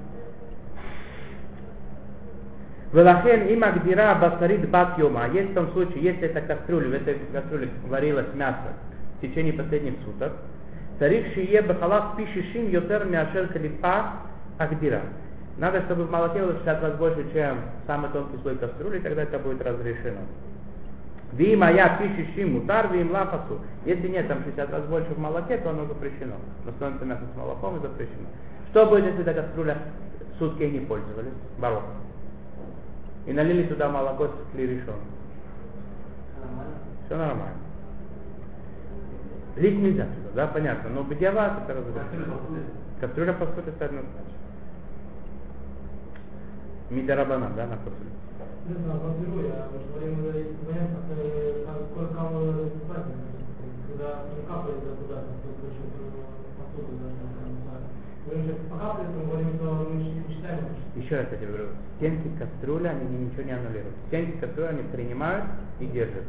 Велахен 2.91 3.47
има 3.49 3.71
гдира 3.71 4.15
басарит 4.15 4.69
бат 4.69 4.97
йома. 4.97 5.27
Есть 5.27 5.51
в 5.51 5.53
том 5.53 5.69
случае, 5.71 6.03
если 6.03 6.29
эта 6.29 6.41
кастрюля, 6.41 6.89
в 6.89 6.93
этой 6.93 7.19
кастрюле 7.33 7.69
варилось 7.87 8.33
мясо 8.33 8.73
в 9.17 9.21
течение 9.21 9.53
последних 9.53 9.95
суток, 10.05 10.31
Тарих 10.99 11.33
шие 11.33 11.61
бахалав 11.61 12.15
пишишим 12.15 12.69
йотер 12.69 13.05
мяшер 13.05 13.47
калипа 13.47 14.13
агдира. 14.57 15.01
Надо, 15.57 15.81
чтобы 15.83 16.03
в 16.03 16.11
молоке 16.11 16.41
было 16.41 16.53
60 16.53 16.83
раз 16.83 16.95
больше, 16.95 17.25
чем 17.33 17.59
самый 17.87 18.09
тонкий 18.11 18.37
слой 18.41 18.57
кастрюли, 18.57 18.99
тогда 18.99 19.23
это 19.23 19.39
будет 19.39 19.61
разрешено. 19.61 20.19
Ви 21.33 21.55
моя 21.55 21.97
пишущий 21.97 22.45
мутар, 22.45 22.91
ви 22.91 23.01
им 23.01 23.11
лафасу. 23.11 23.59
Если 23.85 24.07
нет 24.07 24.27
там 24.27 24.43
60 24.43 24.71
раз 24.71 24.83
больше 24.85 25.13
в 25.13 25.17
молоке, 25.17 25.57
то 25.57 25.69
оно 25.69 25.85
запрещено. 25.85 26.35
Но 26.65 26.71
становится 26.73 27.05
мясо 27.05 27.21
с 27.33 27.37
молоком 27.37 27.77
и 27.77 27.81
запрещено. 27.81 28.27
Что 28.69 28.85
будет, 28.85 29.05
если 29.05 29.21
эта 29.21 29.33
кастрюля 29.33 29.77
сутки 30.39 30.63
не 30.63 30.79
пользовались? 30.79 31.33
Барок. 31.57 31.83
И 33.25 33.33
налили 33.33 33.63
туда 33.63 33.89
молоко 33.89 34.27
с 34.27 34.51
клиришом. 34.53 34.95
Все 37.05 37.17
нормально. 37.17 37.55
Лить 39.57 39.79
нельзя 39.79 40.05
да, 40.35 40.47
понятно. 40.47 40.89
Но 40.89 41.03
бедиават 41.03 41.63
это 41.63 41.79
разрешено. 41.79 42.39
Кастрюля 42.99 43.33
посуды 43.33 43.71
это 43.71 43.85
однозначно. 43.85 44.35
Мидарабана, 46.89 47.51
да, 47.55 47.65
на 47.67 47.77
посуде. 47.77 48.11
Не 48.67 48.75
знаю, 48.83 48.99
разберу 49.05 49.47
я, 49.47 49.69
потому 49.71 49.79
что 49.79 49.99
время 49.99 50.37
есть 50.37 50.59
понятно, 50.59 50.99
сколько 51.91 52.13
кого 52.13 52.39
разбирать, 52.51 53.05
когда 53.87 54.25
капает 54.47 54.81
туда, 54.99 55.23
посуду, 56.57 56.99
по 58.69 58.77
капле, 58.77 59.05
мы 59.15 59.25
говорим, 59.25 59.55
что 59.55 59.87
мы 59.93 60.03
считаем, 60.33 60.65
Еще 60.95 61.15
раз 61.15 61.27
я 61.31 61.37
тебе 61.37 61.47
говорю, 61.47 61.67
стенки 61.97 62.27
кастрюли, 62.39 62.87
они 62.87 63.25
ничего 63.25 63.43
не 63.43 63.51
аннулируют. 63.51 63.95
Стенки 64.07 64.37
кастрюли 64.39 64.67
они 64.67 64.83
принимают 64.91 65.45
и 65.79 65.85
держат. 65.85 66.23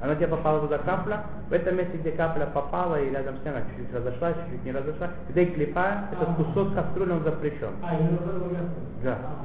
Она 0.00 0.16
тебе 0.16 0.28
попала 0.28 0.60
туда 0.60 0.78
капля, 0.78 1.22
в 1.48 1.52
этом 1.52 1.76
месте, 1.76 1.96
где 1.96 2.10
капля 2.10 2.46
попала 2.46 3.00
и 3.00 3.10
рядом 3.10 3.36
с 3.38 3.44
ней 3.44 3.50
она 3.50 3.60
чуть-чуть 3.60 3.94
разошла, 3.94 4.32
чуть-чуть 4.32 4.64
не 4.64 4.72
разошла, 4.72 5.10
где 5.28 5.46
клепа, 5.46 6.08
этот 6.10 6.34
кусок 6.34 6.74
кастрюли 6.74 7.12
он 7.12 7.22
запрещен. 7.22 7.70
А, 7.82 7.94
именно 7.94 8.16
в 8.16 8.36
этом 8.36 8.52
месте? 8.52 8.76
Да. 9.04 9.18
А, 9.22 9.44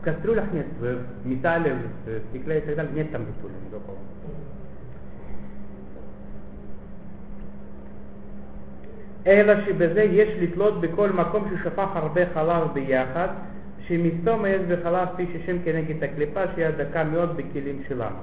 В 0.00 0.02
кастрюлях 0.02 0.50
нет, 0.52 0.66
в 0.78 1.26
металле, 1.26 1.76
в 2.06 2.28
стекле 2.30 2.58
и 2.58 2.60
так 2.62 2.76
далее, 2.76 2.92
нет 2.94 3.12
там 3.12 3.24
битуля 3.24 3.52
никакого. 3.66 3.98
אלא 9.26 9.64
שבזה 9.66 10.02
יש 10.02 10.28
לתלות 10.40 10.80
בכל 10.80 11.10
מקום 11.10 11.44
ששפך 11.50 11.88
הרבה 11.94 12.20
חלב 12.34 12.74
ביחד, 12.74 13.28
Шемистом 13.87 14.47
и 14.47 14.57
Эсбехалав 14.57 15.15
пишет 15.15 15.45
Шем 15.45 15.61
Кенегит 15.61 16.01
Аклипаш 16.01 16.57
и 16.57 16.61
Адака 16.63 17.03
Мед 17.03 17.33
Бекилим 17.35 17.83
Шилам. 17.87 18.13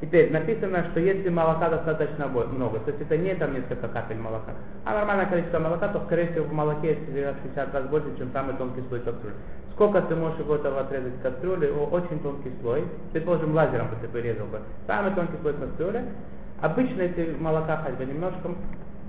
Теперь 0.00 0.32
написано, 0.32 0.84
что 0.90 1.00
если 1.00 1.28
молока 1.28 1.70
достаточно 1.70 2.26
много, 2.26 2.80
то 2.80 2.90
есть 2.90 3.00
это 3.00 3.16
не 3.16 3.34
там 3.34 3.54
несколько 3.54 3.88
капель 3.88 4.18
молока, 4.18 4.52
а 4.84 4.92
нормальное 4.92 5.26
количество 5.26 5.60
молока, 5.60 5.88
то 5.88 6.00
скорее 6.06 6.28
всего 6.28 6.46
в 6.46 6.52
молоке 6.52 6.88
есть 6.88 7.40
60 7.42 7.72
раз 7.72 7.84
больше, 7.86 8.08
чем 8.18 8.30
самый 8.32 8.56
тонкий 8.56 8.82
слой 8.88 9.00
кастрюли. 9.00 9.34
Сколько 9.72 10.02
ты 10.02 10.16
можешь 10.16 10.38
его 10.40 10.56
этого 10.56 10.80
отрезать 10.80 11.20
кастрюли? 11.22 11.68
Очень 11.68 12.20
тонкий 12.20 12.52
слой. 12.60 12.84
Предположим, 13.12 13.54
лазером 13.54 13.88
бы 13.88 13.96
ты 14.00 14.08
порезал 14.08 14.46
бы. 14.46 14.60
Самый 14.86 15.12
тонкий 15.12 15.36
слой 15.40 15.54
кастрюли. 15.54 16.02
Обычно, 16.60 17.02
если 17.02 17.36
молока 17.38 17.76
хоть 17.78 17.94
бы 17.94 18.04
немножко, 18.04 18.50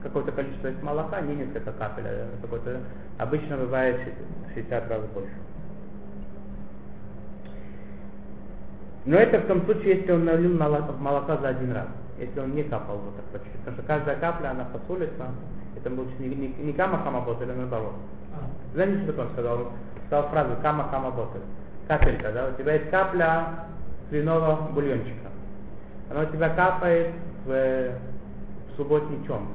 какое-то 0.02 0.32
количество 0.32 0.72
молока, 0.82 1.20
не 1.22 1.36
несколько 1.36 1.72
капель, 1.72 2.06
а 2.06 2.28
какое-то, 2.42 2.80
обычно 3.18 3.58
бывает 3.58 4.00
60 4.54 4.90
раз 4.90 5.02
больше. 5.14 5.34
Но 9.06 9.18
это 9.18 9.40
в 9.40 9.48
том 9.48 9.64
случае, 9.66 9.98
если 9.98 10.12
он 10.12 10.26
налил 10.26 10.58
молока 10.58 11.38
за 11.38 11.50
один 11.50 11.72
раз. 11.74 11.88
Если 12.18 12.40
он 12.40 12.56
не 12.56 12.64
капал 12.64 12.98
вот 12.98 13.16
так 13.16 13.26
почти. 13.26 13.58
Потому 13.60 13.78
что 13.78 13.86
каждая 13.86 14.16
капля, 14.18 14.50
она 14.50 14.66
посолится. 14.66 15.26
Это 15.78 15.90
будет 15.90 16.20
не, 16.20 16.30
не, 16.30 16.48
не 16.48 16.74
кама 16.74 17.00
хама 17.04 17.22
ботель, 17.22 17.52
а 17.52 17.56
наоборот. 17.56 17.94
Знаете, 18.74 19.04
что 19.04 19.22
он 19.22 19.30
сказал? 19.34 19.58
Он 19.60 19.68
сказал 20.08 20.30
фразу 20.30 20.52
кама 20.62 20.88
хама 20.90 21.12
ботель. 21.12 21.42
Капелька, 21.88 22.32
да? 22.32 22.50
У 22.50 22.60
тебя 22.60 22.74
есть 22.76 22.90
капля 22.90 23.66
свиного 24.10 24.70
бульончика. 24.72 25.30
Она 26.10 26.22
у 26.22 26.26
тебя 26.26 26.50
капает 26.50 27.12
в, 27.46 27.50
в 27.50 28.76
субботний 28.78 29.24
чем. 29.28 29.48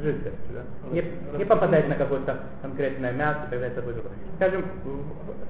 Жидкость, 0.00 0.36
да? 0.52 0.62
Не, 0.90 1.04
не 1.38 1.44
попадает 1.44 1.88
на 1.88 1.94
какое-то 1.94 2.38
конкретное 2.62 3.12
мясо, 3.12 3.40
это 3.50 3.82
будет 3.82 3.96
другое. 3.96 4.14
Скажем, 4.36 4.64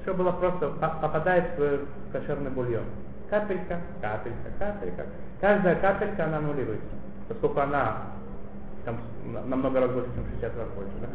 все 0.03 0.15
было 0.15 0.33
просто, 0.33 0.69
по- 0.71 0.99
попадает 1.01 1.45
в 1.57 2.13
кошерный 2.13 2.51
бульон. 2.51 2.85
Капелька, 3.31 3.79
капелька, 4.01 4.51
капелька. 4.59 5.05
Каждая 5.41 5.77
капелька, 5.77 6.25
она 6.25 6.39
аннулируется, 6.39 6.85
поскольку 7.29 7.61
она 7.61 8.03
там 8.85 8.99
на- 9.33 9.43
намного 9.45 9.81
раз 9.81 9.91
больше, 9.91 10.11
чем 10.15 10.25
60 10.27 10.57
раз 10.59 10.69
больше. 10.77 10.93
Да? 11.01 11.09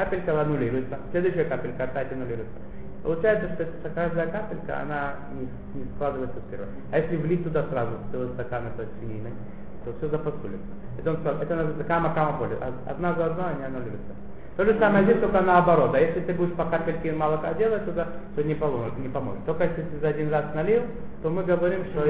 Капелька 0.00 0.40
аннулируется, 0.40 0.98
следующая 1.10 1.44
капелька 1.44 1.84
опять 1.84 2.12
аннулируется. 2.12 2.54
Получается, 3.02 3.48
что 3.54 3.90
каждая 3.90 4.28
капелька, 4.28 4.80
она 4.80 5.14
не, 5.34 5.48
не 5.78 5.86
складывается 5.94 6.38
в 6.40 6.50
первую. 6.50 6.70
А 6.90 6.98
если 6.98 7.16
влить 7.16 7.44
туда 7.44 7.64
сразу 7.70 7.92
целый 8.10 8.28
стакан 8.30 8.64
этой 8.68 8.86
свинины, 8.98 9.30
то 9.84 9.92
все 9.98 10.08
запосулится. 10.08 10.66
Это, 10.98 11.10
он 11.10 11.16
сказал, 11.18 11.42
это 11.42 11.54
называется 11.54 11.84
кама-кама 11.84 12.38
боли. 12.38 12.56
Одна 12.86 13.14
за 13.14 13.26
одной 13.26 13.50
они 13.54 13.64
аннулируются. 13.64 14.14
То 14.56 14.64
же 14.64 14.78
самое 14.78 15.04
здесь, 15.04 15.18
только 15.18 15.40
наоборот. 15.40 15.94
А 15.94 15.98
если 16.00 16.20
ты 16.20 16.32
будешь 16.32 16.54
по 16.54 16.64
капельке 16.66 17.12
молока 17.12 17.52
делать 17.54 17.84
туда, 17.84 18.06
то 18.36 18.42
не 18.42 18.54
поможет. 18.54 18.96
Не 18.98 19.08
поможет. 19.08 19.44
Только 19.46 19.64
если 19.64 19.82
ты 19.82 19.98
за 20.00 20.08
один 20.08 20.30
раз 20.30 20.44
налил, 20.54 20.82
то 21.22 21.30
мы 21.30 21.42
говорим, 21.42 21.84
что... 21.86 22.04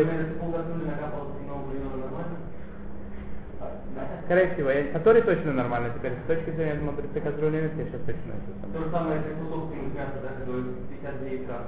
Скорее 4.24 4.54
всего, 4.54 4.70
я, 4.70 4.92
который 4.92 5.22
точно 5.22 5.52
нормально 5.52 5.90
теперь. 5.94 6.12
С 6.24 6.26
точки 6.26 6.50
зрения 6.50 6.80
мудрецы 6.80 7.20
кастрюли 7.20 7.62
нет, 7.62 7.72
я 7.76 7.84
сейчас 7.84 8.00
точно 8.00 8.32
это 8.36 8.50
То 8.72 8.72
самое. 8.72 8.84
же 8.84 8.90
самое, 8.90 9.16
если 9.20 9.34
кусок 9.40 9.70
мяса, 9.94 10.18
да, 10.22 10.28
который 10.40 10.64
59 10.90 11.48
раз, 11.48 11.62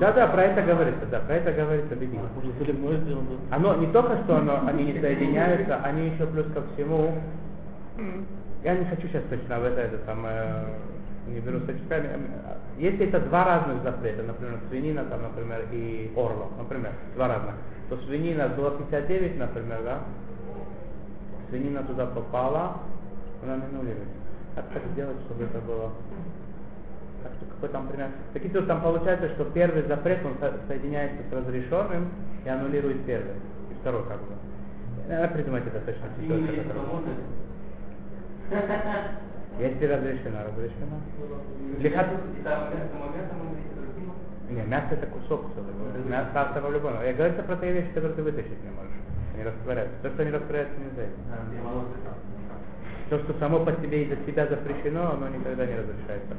Да, 0.00 0.12
да, 0.12 0.26
про 0.28 0.42
это 0.42 0.62
говорится, 0.62 1.06
да, 1.06 1.20
про 1.20 1.34
это 1.34 1.52
говорится 1.52 1.94
да? 1.96 3.56
Оно 3.56 3.76
не 3.76 3.86
только 3.88 4.16
что 4.24 4.36
оно, 4.36 4.66
они 4.66 4.84
не 4.84 5.00
соединяются, 5.00 5.76
они 5.82 6.08
еще 6.10 6.26
плюс 6.26 6.46
ко 6.52 6.62
всему. 6.74 7.14
Я 8.62 8.76
не 8.76 8.84
хочу 8.84 9.08
сейчас 9.08 9.22
точно 9.30 9.58
в 9.58 9.64
это, 9.64 9.80
это 9.80 9.98
самое, 10.06 10.64
не 11.28 11.40
беру 11.40 11.60
статистиками. 11.60 12.08
Если 12.78 13.08
это 13.08 13.20
два 13.20 13.44
разных 13.44 13.82
запрета, 13.82 14.22
например, 14.22 14.58
свинина, 14.68 15.04
там, 15.04 15.22
например, 15.22 15.66
и 15.72 16.10
орлов, 16.16 16.50
например, 16.58 16.92
два 17.14 17.28
разных, 17.28 17.54
то 17.88 17.96
свинина 18.06 18.48
было 18.48 18.70
59, 18.72 19.38
например, 19.38 19.80
да, 19.84 19.98
свинина 21.50 21.82
туда 21.82 22.06
попала, 22.06 22.78
она 23.42 23.56
не 23.56 23.64
аннулируется. 23.64 24.14
Как 24.54 24.66
так 24.72 24.82
сделать, 24.92 25.16
чтобы 25.26 25.44
это 25.44 25.58
было? 25.60 25.90
Какой 27.60 27.72
там 27.76 27.88
пример? 27.88 28.08
Таким 28.32 28.50
образом, 28.52 28.68
там 28.68 28.80
получается, 28.80 29.28
что 29.36 29.44
первый 29.52 29.82
запрет, 29.82 30.24
он 30.24 30.32
со- 30.40 30.56
соединяется 30.66 31.18
с 31.28 31.32
разрешенным 31.32 32.08
и 32.44 32.48
аннулирует 32.48 33.04
первый. 33.04 33.36
И 33.70 33.74
второй 33.82 34.02
как 34.08 34.16
бы. 34.16 34.32
Надо 35.08 35.28
придумать 35.28 35.66
это 35.66 35.80
точно. 35.80 36.06
Есть 36.18 36.56
которая-? 36.56 36.88
Если 39.60 39.84
разрешено, 39.84 40.38
разрешено. 40.48 40.96
Для 41.78 41.90
И 41.90 41.92
хат- 41.92 42.08
там 42.42 42.60
мясо, 42.72 42.88
само 42.92 43.04
мясо 43.12 43.34
можно 43.36 43.56
есть, 43.60 43.74
только 43.76 43.92
кинуть? 43.92 44.16
Не, 44.48 44.62
мясо 44.64 44.94
это 44.94 45.06
кусок 45.06 45.52
целый. 45.54 46.08
Мясо 46.08 46.42
остро 46.48 46.62
по-любому. 46.62 47.02
Я 47.04 47.12
говорю 47.12 47.34
про 47.42 47.56
те 47.56 47.72
вещи, 47.72 47.88
которые 47.92 48.14
ты 48.14 48.22
вытащить 48.22 48.64
не 48.64 48.70
можешь. 48.70 48.96
Они 49.34 49.44
растворяются. 49.44 49.96
То, 50.02 50.08
что 50.10 50.24
не 50.24 50.30
растворяется, 50.30 50.74
нельзя. 50.80 51.12
А. 51.28 51.84
То, 53.10 53.18
что 53.18 53.34
само 53.38 53.60
по 53.66 53.72
себе 53.82 54.04
из-за 54.04 54.16
себя 54.24 54.46
запрещено, 54.46 55.12
оно 55.12 55.28
никогда 55.28 55.66
не 55.66 55.74
разрешается. 55.74 56.32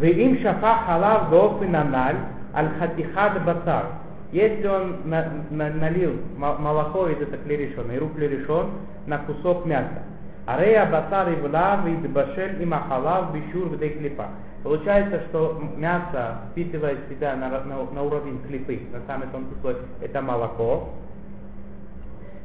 Веим 0.00 0.38
шафа 0.42 0.74
халав 0.86 1.30
бофин 1.30 1.74
аналь 1.76 2.16
аль 2.54 2.68
хатихад 2.78 3.44
басар. 3.44 3.86
Если 4.32 4.66
он 4.66 4.96
на- 5.04 5.30
на- 5.50 5.70
налил 5.70 6.12
мо- 6.36 6.56
молоко 6.58 7.08
из 7.08 7.20
этого 7.20 7.42
клеришона, 7.44 7.92
и 7.92 7.98
рук 7.98 8.14
клеришон 8.16 8.70
на 9.06 9.18
кусок 9.18 9.64
мяса. 9.66 10.02
Арея 10.46 10.86
басар 10.86 11.30
и 11.30 11.36
влав 11.36 11.86
и 11.86 11.96
дебашель 11.96 12.60
и 12.60 12.64
махалав 12.64 13.32
бишур 13.32 13.78
клипа. 13.78 14.26
Получается, 14.62 15.20
что 15.28 15.62
мясо 15.76 16.38
впитывает 16.50 16.98
себя 17.08 17.36
на, 17.36 17.48
на- 17.48 17.90
на 17.92 18.02
уровень 18.02 18.40
клипы, 18.46 18.80
на 18.92 19.00
самый 19.06 19.28
тонкий 19.28 19.54
слой, 19.60 19.76
это 20.00 20.20
молоко. 20.22 20.88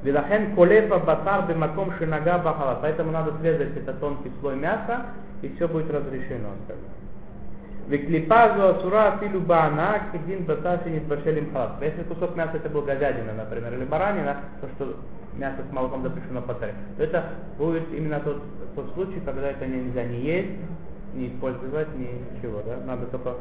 Вилахен 0.04 0.56
колепа 0.56 1.00
басар 1.00 1.48
бимаком 1.48 1.92
шинага 1.98 2.38
бахала. 2.40 2.80
Поэтому 2.82 3.12
надо 3.12 3.34
срезать 3.42 3.76
этот 3.76 4.00
тонкий 4.00 4.32
слой 4.40 4.56
мяса, 4.56 5.08
и 5.42 5.50
все 5.56 5.68
будет 5.68 5.92
разрешено. 5.92 6.50
скажем. 6.66 6.84
Веклипа 7.90 8.54
зоасура 8.56 9.18
филу 9.20 9.42
баана 9.42 10.00
кидин 10.12 10.46
басаши 10.46 10.90
не 10.92 11.00
башелим 11.00 11.52
халат. 11.52 11.82
Если 11.82 12.04
кусок 12.04 12.36
мяса 12.36 12.58
это 12.58 12.70
был 12.70 12.84
говядина, 12.84 13.34
например, 13.34 13.74
или 13.74 13.84
баранина, 13.84 14.38
то 14.62 14.68
что 14.76 14.96
мясо 15.36 15.58
с 15.68 15.74
молоком 15.74 16.04
запрещено 16.04 16.42
потарить, 16.44 16.76
то 16.98 17.04
это 17.04 17.24
будет 17.58 17.92
именно 17.92 18.20
тот, 18.20 18.44
тот 18.76 18.94
случай, 18.94 19.20
когда 19.26 19.50
это 19.50 19.66
нельзя 19.66 20.04
не 20.04 20.20
есть, 20.20 20.50
не 21.16 21.30
использовать, 21.30 21.88
ничего, 21.98 22.62
да? 22.66 22.78
Надо 22.86 23.08
только 23.08 23.34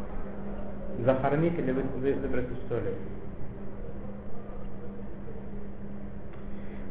захоронить 1.05 1.59
или 1.59 1.73
вы- 1.73 1.83
вы- 1.83 2.15
выбросить 2.15 2.65
в 2.65 2.69
туалет. 2.69 2.95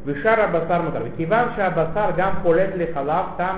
ושאר 0.06 0.40
הבשר 0.40 0.82
מותר. 0.82 1.02
וכיוון 1.04 1.48
שהבשר 1.56 2.10
גם 2.16 2.32
פולט 2.42 2.70
לחלב, 2.76 3.24
טעם, 3.36 3.56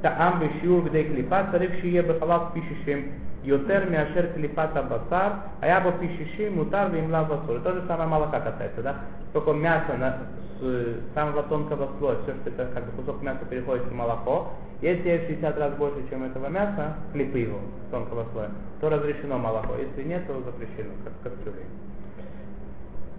טעם 0.00 0.32
בשיעור 0.40 0.82
כדי 0.84 1.04
קליפה, 1.04 1.40
צריך 1.52 1.70
שיהיה 1.80 2.02
בחלב 2.02 2.40
פי 2.52 2.60
60 2.84 3.08
יותר 3.44 3.82
מאשר 3.90 4.26
קליפת 4.34 4.68
הבשר, 4.74 5.28
היה 5.60 5.80
בו 5.80 5.90
פי 5.98 6.08
60 6.34 6.56
мутар 6.56 6.88
ואם 6.92 7.10
לאו 7.10 7.24
אסור. 7.24 7.58
То 7.64 7.72
же 7.72 7.82
самое 7.88 8.08
молока 8.08 8.40
касается, 8.40 8.82
да? 8.82 8.94
Только 9.32 9.52
мясо 9.52 9.96
на, 9.98 10.16
с 10.60 11.14
самого 11.14 11.42
тонкого 11.44 11.88
слоя, 11.98 12.16
все, 12.22 12.34
что 12.40 12.50
это 12.50 12.70
как 12.74 12.84
бы 12.84 13.02
кусок 13.02 13.22
мяса 13.22 13.44
переходит 13.50 13.84
в 13.84 13.92
молоко, 13.92 14.52
если 14.80 15.08
есть 15.08 15.26
60 15.28 15.58
раз 15.58 15.72
больше, 15.74 16.08
чем 16.10 16.24
этого 16.24 16.48
мяса, 16.48 16.94
клипы 17.12 17.38
его, 17.38 17.58
тонкого 17.90 18.26
слоя, 18.32 18.50
то 18.80 18.90
разрешено 18.90 19.38
молоко. 19.38 19.74
Если 19.78 20.08
нет, 20.08 20.26
то 20.26 20.34
запрещено, 20.42 20.90
как 21.04 21.12
в 21.14 21.22
кастрюле. 21.22 21.64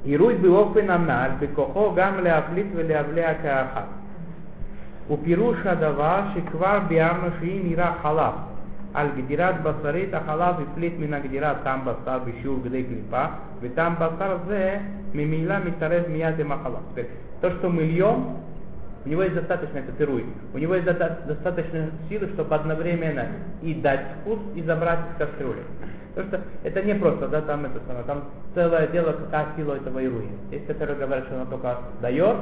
עירוי 0.03 0.35
באופן 0.35 0.89
הנ"ל, 0.89 1.29
בכוחו 1.39 1.93
גם 1.95 2.23
להפליט 2.23 2.67
ולהבלע 2.75 3.33
כאחת. 3.33 3.85
ופירוש 5.11 5.57
הדבר 5.65 6.19
שכבר 6.35 6.79
ביארנו 6.87 7.27
שאם 7.39 7.61
יראה 7.63 7.93
חלב 8.01 8.33
על 8.93 9.07
גדירת 9.17 9.55
בשרית, 9.63 10.13
החלב 10.13 10.55
הפליט 10.61 10.93
מן 10.99 11.13
הגדירה 11.13 11.53
טעם 11.63 11.79
בשר 11.85 12.19
בשיעור 12.19 12.59
כדי 12.63 12.83
קליפה, 12.83 13.25
וטעם 13.61 13.95
בשר 13.95 14.37
זה 14.47 14.77
ממילא 15.13 15.55
מתערב 15.65 16.03
מיד 16.09 16.39
עם 16.39 16.51
החלב. 16.51 16.73
Теперь, 16.91 17.05
То, 17.43 17.51
что 17.51 17.69
мы 17.69 17.83
льем, 17.83 18.37
у 19.04 19.08
него 19.08 19.22
есть 19.22 19.34
достаточно, 19.34 19.78
это 19.78 19.92
тируй, 19.92 20.24
у 20.52 20.58
него 20.58 20.74
есть 20.74 20.86
доста- 20.86 21.18
достаточно 21.26 21.90
силы, 22.08 22.28
чтобы 22.34 22.54
одновременно 22.54 23.26
и 23.62 23.74
дать 23.74 24.00
вкус, 24.20 24.38
и 24.54 24.62
забрать 24.62 25.00
из 25.12 25.18
кастрюли. 25.18 25.62
Потому 26.14 26.28
что 26.28 26.40
это 26.64 26.82
не 26.82 26.94
просто, 26.94 27.28
да, 27.28 27.42
там 27.42 27.64
это 27.64 27.80
самое, 27.86 28.04
там 28.04 28.24
целое 28.54 28.88
дело, 28.88 29.12
какая 29.12 29.46
сила 29.56 29.74
этого 29.74 30.00
ируи. 30.00 30.28
Есть, 30.50 30.66
которые 30.66 30.98
говорят, 30.98 31.26
что 31.26 31.36
она 31.36 31.46
только 31.46 31.78
дает 32.02 32.36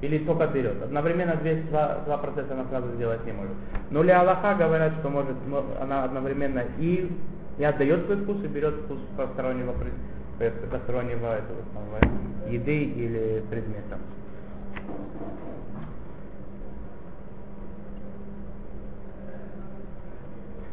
или 0.00 0.18
только 0.18 0.46
берет. 0.46 0.82
Одновременно 0.82 1.36
две, 1.36 1.56
два, 1.70 2.00
два 2.06 2.18
процесса 2.18 2.52
она 2.54 2.64
сразу 2.70 2.88
сделать 2.94 3.24
не 3.26 3.32
может. 3.32 3.52
Но 3.90 4.02
для 4.02 4.20
Аллаха 4.20 4.54
говорят, 4.54 4.94
что 5.00 5.10
может, 5.10 5.36
мо- 5.46 5.64
она 5.80 6.04
одновременно 6.04 6.62
и, 6.78 7.10
и 7.58 7.64
отдает 7.64 8.04
свой 8.06 8.16
вкус, 8.18 8.42
и 8.42 8.48
берет 8.48 8.74
вкус 8.84 8.98
постороннего, 9.16 9.74
постороннего 10.70 11.26
этого 11.34 11.60
самого, 11.72 12.50
еды 12.50 12.84
или 12.84 13.42
предмета. 13.50 13.98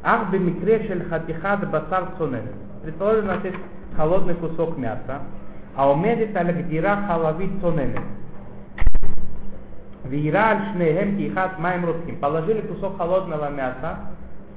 Ах 0.04 0.32
бемикре 0.32 0.88
шель 0.88 1.08
хатихат 1.08 1.70
басар 1.70 2.10
цунерет. 2.18 2.56
Предположим, 2.84 3.26
у 3.26 3.28
нас 3.28 3.44
есть 3.44 3.58
холодный 3.96 4.34
кусок 4.36 4.78
мяса. 4.78 5.22
А 5.76 5.92
умедит 5.92 6.36
аль 6.36 6.52
гдира 6.52 7.04
халавит 7.08 7.62
цунерет. 7.62 8.02
Вира 10.06 10.40
аль 10.40 10.74
шнеем 10.74 11.18
кихат 11.18 11.60
маем 11.60 11.86
рутхим. 11.86 12.18
Положили 12.18 12.62
кусок 12.62 12.98
холодного 12.98 13.50
мяса 13.50 14.00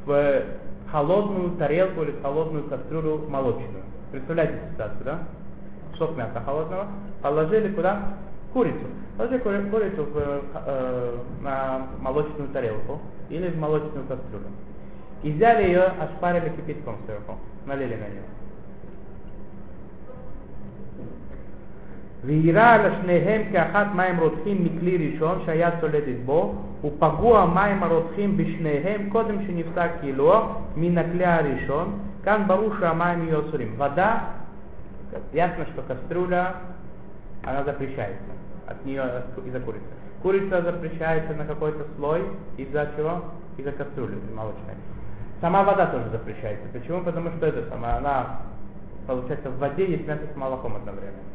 в 0.06 0.42
холодную 0.90 1.50
тарелку 1.56 2.02
или 2.02 2.12
в 2.12 2.22
холодную 2.22 2.64
кастрюлю 2.64 3.28
молочную. 3.28 3.84
Представляете 4.12 4.60
ситуацию, 4.72 5.04
да? 5.04 5.18
Кусок 5.92 6.16
мяса 6.16 6.40
холодного. 6.44 6.86
Положили 7.20 7.68
куда? 7.74 8.14
Курицу. 8.54 8.86
Положили 9.18 9.40
курицу 9.40 10.04
в, 10.04 10.42
э, 10.66 11.16
на 11.42 11.82
молочную 12.00 12.48
тарелку 12.48 13.00
или 13.28 13.48
в 13.48 13.58
молочную 13.58 14.06
кастрюлю. 14.06 14.46
И 15.23 15.31
взяли 15.31 15.63
ее, 15.63 15.83
ошпарили 15.99 16.51
кипятком 16.55 16.95
сверху, 17.05 17.37
налили 17.65 17.95
на 17.95 18.09
нее. 18.09 18.23
ויראה 22.25 22.73
על 22.73 22.91
שניהם 23.01 23.41
כאחת 23.51 23.87
מים 23.95 24.19
רותחים 24.19 24.65
מכלי 24.65 25.11
ראשון 25.11 25.41
שהיה 25.45 25.79
צולדת 25.79 26.19
בו, 26.25 26.55
ופגעו 26.83 27.37
המים 27.37 27.83
הרותחים 27.83 28.37
בשניהם 28.37 29.09
קודם 29.09 29.35
שנפסק 29.45 29.89
קילוח 30.01 30.45
מן 30.75 30.97
הכלי 30.97 31.25
הראשון, 31.25 31.99
Кан 32.23 32.47
баруша 32.47 32.91
амайм 32.91 33.27
йосурим. 33.27 33.75
Вода, 33.77 34.29
ясно, 35.33 35.65
что 35.67 35.81
кастрюля, 35.83 36.55
она 37.43 37.63
запрещается. 37.63 38.21
От 38.67 38.85
нее 38.85 39.23
из-за 39.45 39.59
курицы. 39.61 39.85
Курица 40.21 40.61
запрещается 40.61 41.33
на 41.33 41.45
какой-то 41.45 41.85
слой 41.95 42.23
из-за 42.57 42.89
чего? 42.95 43.23
Из-за 43.57 43.71
кастрюли 43.71 44.17
молочной. 44.35 44.75
Сама 45.43 45.63
вода 45.63 45.85
тоже 45.85 46.09
запрещается. 46.09 46.67
Почему? 46.73 47.01
Потому 47.01 47.29
что 47.31 47.45
это 47.45 47.69
сама, 47.69 47.97
она 47.97 48.25
получается 49.07 49.49
в 49.49 49.57
воде 49.59 49.85
есть 49.91 50.07
мясо 50.07 50.21
с 50.33 50.35
молоком 50.35 50.75
одновременно. 50.75 51.29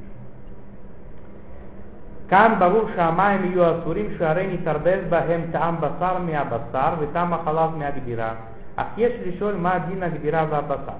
כאן 2.28 2.54
ברור 2.58 2.88
שהמים 2.96 3.44
יהיו 3.44 3.78
אסורים 3.78 4.06
שהרי 4.18 4.46
נתערבב 4.54 5.00
בהם 5.08 5.40
טעם 5.52 5.76
בשר 5.80 6.18
מהבשר 6.18 6.94
וטעם 7.00 7.32
החלב 7.34 7.76
מהגדירה. 7.76 8.34
אך 8.76 8.86
יש 8.96 9.12
לשאול 9.26 9.54
מה 9.54 9.78
דין 9.78 10.02
הגדירה 10.02 10.46
והבשר. 10.50 10.98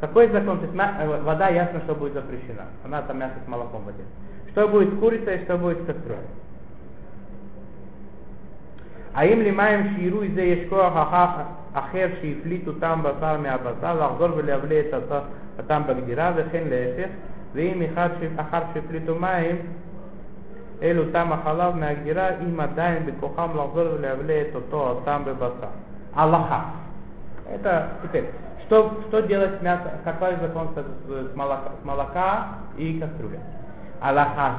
Какой 0.00 0.26
закон? 0.28 0.58
То 0.58 0.64
есть 0.64 0.74
мя- 0.74 1.20
вода 1.24 1.48
ясно, 1.48 1.80
что 1.80 1.94
будет 1.94 2.12
запрещена. 2.12 2.66
Она 2.84 3.02
там 3.02 3.18
мясо 3.18 3.34
с 3.44 3.48
молоком 3.48 3.82
в 3.82 3.84
воде. 3.86 4.04
Что 4.50 4.68
будет 4.68 4.94
с 4.94 4.98
курицей, 4.98 5.44
что 5.44 5.56
будет 5.56 5.78
с 5.82 5.86
кастрюлей. 5.86 6.28
האם 9.14 9.40
למים 9.40 9.94
שיראו 9.96 10.20
זה 10.34 10.42
יש 10.42 10.68
כוח 10.68 10.92
אחר- 10.92 11.57
אחר 11.74 12.08
שהפליט 12.20 12.68
אותם 12.68 13.00
בשר 13.02 13.36
מהבשר 13.42 13.94
לחזור 14.06 14.28
ולהבליע 14.36 14.80
את 14.80 14.94
הת- 14.94 15.22
הטעם 15.58 15.82
בגדירה 15.86 16.32
וכן 16.36 16.62
להפך 16.70 17.10
ואם 17.54 17.82
אחד 17.92 18.08
ש- 18.20 18.40
אחר 18.40 18.58
שהפליטו 18.74 19.14
מים 19.14 19.56
אלו 20.82 21.02
טעם 21.12 21.32
החלב 21.32 21.76
מהגדירה 21.76 22.28
אם 22.28 22.60
עדיין 22.60 23.06
בכוחם 23.06 23.48
לחזור 23.50 23.86
ולהבליע 23.94 24.40
את 24.42 24.54
אותו 24.54 24.98
הטעם 25.02 25.24
בבשר. 25.24 25.72
Аллаха. 26.16 26.60
Это 27.52 27.88
теперь, 28.02 28.30
что, 28.64 29.02
что 29.08 29.20
делать 29.22 29.58
с 29.58 29.62
мясом, 29.62 29.90
какой 30.04 30.36
закон 30.36 30.68
с, 30.74 31.32
с 31.32 31.36
молока, 31.36 31.70
с 31.82 31.84
молока 31.84 32.48
и 32.76 33.00
кастрюля? 33.00 33.40
Аллаха 34.00 34.54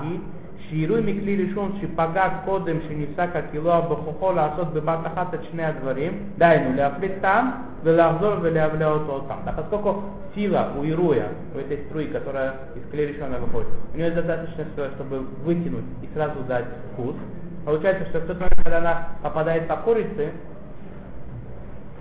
היא 0.60 0.70
שיראוי 0.70 1.02
מכלי 1.02 1.46
ראשון 1.46 1.80
שפגע 1.82 2.28
קודם 2.46 2.78
שנפסק 2.88 3.36
הקילוע 3.36 3.80
בכוחו 3.80 4.32
לעשות 4.32 4.74
בבת 4.74 5.00
אחת 5.08 5.34
את 5.34 5.40
שני 5.52 5.64
הדברים, 5.66 6.12
דהיינו 6.38 6.76
להפליט 6.76 7.12
טעם 7.22 7.52
ולחזור 7.84 8.34
ולהבלע 8.42 8.88
אותו 8.88 9.12
עוד 9.12 9.24
פעם. 9.28 9.40
Да, 9.46 9.52
поскольку 9.52 10.04
сила 10.34 10.72
у 10.78 10.84
ируя, 10.84 11.28
у 11.54 11.60
этой 11.60 11.78
струи, 11.86 12.08
которая 12.08 12.54
из 12.76 12.92
клей 12.92 13.08
решена 13.08 13.38
выходит, 13.38 13.68
у 13.94 13.98
нее 13.98 14.12
достаточно 14.12 14.66
сила, 14.76 14.90
чтобы 14.96 15.20
вытянуть 15.46 15.86
и 16.02 16.10
сразу 16.14 16.42
дать 16.48 16.66
вкус. 16.94 17.16
Получается, 17.64 18.10
что 18.10 18.20
в 18.20 18.28
тот 18.28 18.38
момент, 18.40 18.56
когда 18.64 18.78
она 18.80 19.08
попадает 19.22 19.68
по 19.68 19.78
курице, 19.78 20.32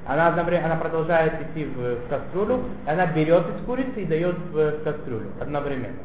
она, 0.07 0.29
одновременно, 0.29 0.67
она 0.73 0.77
продолжает 0.77 1.33
идти 1.43 1.65
в, 1.65 1.79
в 1.79 2.09
кастрюлю, 2.09 2.61
и 2.87 2.91
она 2.91 3.07
берет 3.07 3.45
из 3.55 3.65
курицы 3.67 4.03
и 4.03 4.05
дает 4.05 4.37
в, 4.53 4.55
в 4.55 4.85
кастрюлю 4.85 5.29
одновременно. 5.41 5.97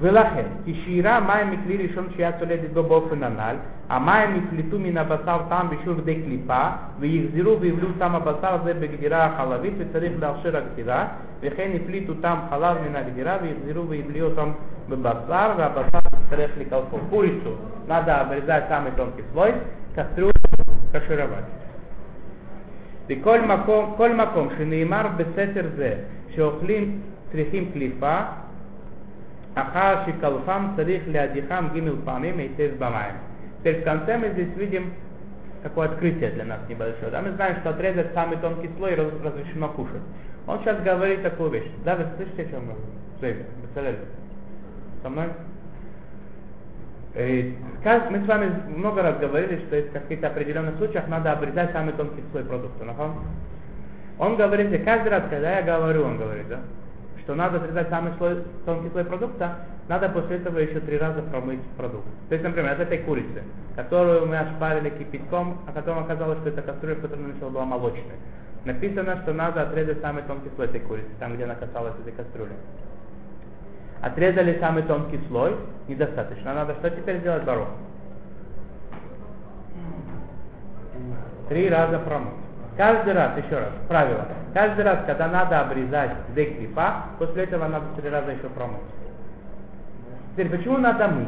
ולכן, 0.00 0.44
כשאירע 0.66 1.20
מים 1.20 1.50
מכלי 1.50 1.86
ראשון 1.86 2.06
שהיה 2.16 2.32
צולדת 2.38 2.70
בו 2.74 2.82
באופן 2.82 3.22
הנ"ל, 3.22 3.56
המים 3.88 4.36
נפלטו 4.36 4.78
מן 4.78 4.96
הבשר 4.98 5.38
טעם 5.48 5.66
בשיעור 5.70 6.00
די 6.00 6.22
קליפה, 6.22 6.68
ויחזרו 7.00 7.60
ויבלו 7.60 7.88
טעם 7.98 8.14
הבשר 8.14 8.54
הזה 8.54 8.74
בגדירה 8.74 9.26
החלבית, 9.26 9.72
וצריך 9.78 10.12
לאפשר 10.20 10.56
הגדירה, 10.56 11.06
וכן 11.40 11.70
הפליטו 11.74 12.14
טעם 12.14 12.38
חלב 12.50 12.76
מן 12.88 12.96
הגדירה, 12.96 13.36
ויחזרו 13.42 13.88
ויבלו 13.88 14.26
אותם 14.26 14.48
בבשר, 14.88 15.52
והבשר 15.56 15.98
יצטרך 16.24 16.50
לקלפו. 16.58 16.98
курицу 17.10 17.56
надо 17.86 18.20
обрезать 18.20 18.68
самый 18.68 18.92
тонкий 18.92 19.24
слой, 19.32 19.54
кастрюлю 19.94 20.32
кашировать. 20.92 21.44
בכל 23.06 23.40
מקום, 23.40 23.94
כל 23.96 24.14
מקום 24.14 24.48
שנאמר 24.58 25.06
בסתר 25.16 25.66
זה 25.76 25.94
שאוכלים 26.34 27.00
צריכים 27.32 27.70
קליפה, 27.72 28.20
Ахаши 29.55 30.13
калфам 30.13 30.75
царих 30.75 31.07
лядихам 31.07 31.73
гимил 31.73 31.97
паним 31.97 32.39
и 32.39 32.49
тез 32.49 32.73
бамаем. 32.75 33.15
Теперь 33.59 33.81
в 33.81 33.83
конце 33.83 34.17
мы 34.17 34.29
здесь 34.29 34.55
видим 34.55 34.93
такое 35.63 35.89
открытие 35.89 36.31
для 36.31 36.45
нас 36.45 36.59
небольшое. 36.69 37.11
Да? 37.11 37.21
Мы 37.21 37.31
знаем, 37.31 37.57
что 37.61 37.71
отрезать 37.71 38.13
самый 38.13 38.37
тонкий 38.37 38.69
слой 38.77 38.95
разрешено 38.95 39.69
кушать. 39.69 40.01
Он 40.47 40.59
сейчас 40.59 40.81
говорит 40.81 41.23
такую 41.23 41.51
вещь. 41.51 41.69
Да, 41.83 41.95
вы 41.95 42.05
слышите, 42.15 42.43
о 42.43 42.51
чем 42.51 42.67
мы? 42.67 42.73
Джейми, 43.21 43.45
Бацалель, 43.61 43.97
со 45.03 45.09
мной? 45.09 45.27
Э, 47.15 47.29
и, 47.29 47.55
как, 47.83 48.09
мы 48.09 48.23
с 48.23 48.27
вами 48.27 48.51
много 48.67 49.01
раз 49.01 49.19
говорили, 49.19 49.61
что 49.67 49.77
в 49.77 49.91
каких-то 49.91 50.27
определенных 50.27 50.77
случаях 50.77 51.07
надо 51.07 51.33
обрезать 51.33 51.71
самый 51.71 51.93
тонкий 51.93 52.23
слой 52.31 52.43
продукта. 52.43 52.85
Напомню? 52.85 53.21
Он 54.17 54.35
говорит, 54.37 54.71
и 54.71 54.77
каждый 54.79 55.09
раз, 55.09 55.23
когда 55.29 55.59
я 55.59 55.61
говорю, 55.61 56.03
он 56.03 56.17
говорит, 56.17 56.47
да? 56.47 56.59
Что 57.29 57.35
надо 57.35 57.57
отрезать 57.57 57.89
самый 57.89 58.11
слой, 58.17 58.43
тонкий 58.65 58.89
слой 58.89 59.05
продукта, 59.05 59.57
надо 59.87 60.09
после 60.09 60.37
этого 60.37 60.57
еще 60.57 60.79
три 60.79 60.97
раза 60.97 61.21
промыть 61.21 61.61
продукт. 61.77 62.07
То 62.27 62.33
есть, 62.33 62.43
например, 62.43 62.71
от 62.71 62.79
этой 62.79 62.97
курицы, 63.03 63.43
которую 63.75 64.25
мы 64.25 64.39
ошпарили 64.39 64.89
кипятком, 64.89 65.59
а 65.67 65.71
потом 65.71 65.99
оказалось, 65.99 66.39
что 66.39 66.49
это 66.49 66.63
кастрюля, 66.63 66.95
которая 66.95 67.27
начала 67.27 67.51
была 67.51 67.65
молочной. 67.65 68.15
Написано, 68.65 69.21
что 69.21 69.33
надо 69.33 69.61
отрезать 69.61 70.01
самый 70.01 70.23
тонкий 70.23 70.49
слой 70.55 70.65
этой 70.65 70.79
курицы, 70.79 71.09
там, 71.19 71.35
где 71.35 71.43
она 71.43 71.53
касалась 71.53 71.93
этой 72.01 72.13
кастрюли. 72.13 72.53
Отрезали 74.01 74.57
самый 74.59 74.81
тонкий 74.81 75.19
слой, 75.27 75.55
недостаточно. 75.87 76.55
Надо 76.55 76.73
что 76.79 76.89
теперь 76.89 77.19
сделать, 77.19 77.43
Барух? 77.43 77.67
Три 81.47 81.69
раза 81.69 81.99
промыть. 81.99 82.48
Каждый 82.79 83.11
раз, 83.11 83.37
еще 83.37 83.59
раз, 83.59 83.73
правило. 83.89 84.25
Каждый 84.53 84.85
раз, 84.85 84.99
когда 85.05 85.27
надо 85.27 85.59
обрезать 85.59 86.11
декипа, 86.33 87.07
после 87.17 87.43
этого 87.43 87.67
надо 87.67 87.87
три 87.97 88.09
раза 88.09 88.31
еще 88.31 88.47
промыть. 88.47 88.79
Теперь, 90.31 90.49
почему 90.49 90.77
надо 90.77 91.09
мыть? 91.09 91.27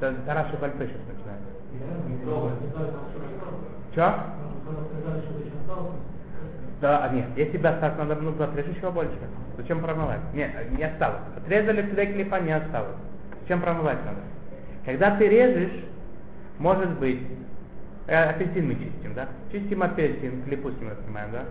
Это 0.00 0.16
Тараши 0.26 0.56
Бальпе 0.56 0.88
сейчас 0.88 1.00
начинается. 1.06 1.46
Че? 3.94 4.14
Да, 6.80 7.08
нет, 7.10 7.26
если 7.36 7.58
бы 7.58 7.68
осталось, 7.68 7.98
надо 7.98 8.16
ну, 8.16 8.42
отрежь 8.42 8.66
еще 8.66 8.90
больше. 8.90 9.14
Зачем 9.58 9.80
промывать? 9.80 10.18
Нет, 10.34 10.50
не 10.76 10.82
осталось. 10.82 11.20
Отрезали 11.36 11.88
цвет 11.88 12.14
клипа, 12.14 12.40
не 12.40 12.50
осталось. 12.50 12.96
Зачем 13.42 13.60
промывать 13.60 14.04
надо? 14.04 14.18
Когда 14.84 15.16
ты 15.16 15.28
режешь, 15.28 15.84
может 16.58 16.98
быть, 16.98 17.22
э, 18.10 18.30
апельсин 18.30 18.68
мы 18.68 18.74
чистим, 18.74 19.14
да? 19.14 19.28
Чистим 19.52 19.82
апельсин, 19.82 20.42
клипу 20.42 20.70
с 20.70 20.74
снимаем, 21.04 21.32
да? 21.32 21.44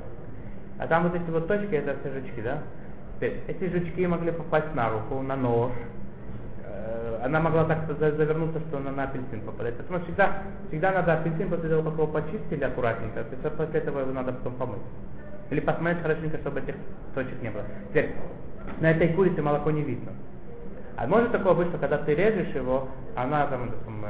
А 0.80 0.88
там 0.88 1.04
вот 1.04 1.16
эти 1.16 1.30
вот 1.30 1.48
точки, 1.48 1.74
это 1.76 1.96
все 2.00 2.12
жучки, 2.14 2.42
да? 2.42 2.60
Эти 3.22 3.70
жучки 3.70 4.06
могли 4.06 4.32
попасть 4.32 4.74
на 4.76 4.90
руку, 4.90 5.22
на 5.22 5.36
нож. 5.36 5.72
Э, 6.66 7.22
Она 7.24 7.40
могла 7.40 7.66
так 7.66 7.80
за- 8.00 8.12
завернуться, 8.12 8.60
что 8.62 8.78
она 8.78 8.92
на 8.92 9.04
апельсин 9.04 9.42
попадает. 9.42 9.76
Поэтому 9.78 10.00
всегда, 10.02 10.44
всегда 10.70 10.92
надо 10.92 11.14
апельсин 11.14 11.50
после 11.50 11.70
того, 11.70 11.84
как 11.84 11.94
его 11.94 12.08
почистили 12.08 12.64
аккуратненько, 12.64 13.24
после 13.58 13.80
этого 13.80 14.00
его 14.02 14.12
надо 14.12 14.34
потом 14.34 14.54
помыть. 14.54 14.82
Или 15.50 15.60
посмотреть 15.62 16.02
хорошенько, 16.02 16.38
чтобы 16.38 16.60
этих 16.60 16.76
точек 17.16 17.42
не 17.42 17.50
было. 17.50 17.64
Теперь, 17.90 18.14
на 18.80 18.92
этой 18.92 19.10
курице 19.14 19.42
молоко 19.42 19.72
не 19.72 19.82
видно. 19.82 20.12
А 20.96 21.08
может 21.08 21.32
такое 21.32 21.54
быть, 21.54 21.70
что 21.70 21.78
когда 21.78 21.98
ты 21.98 22.14
режешь 22.14 22.54
его, 22.54 22.88
она 23.16 23.48
там, 23.48 23.72
там, 23.86 24.06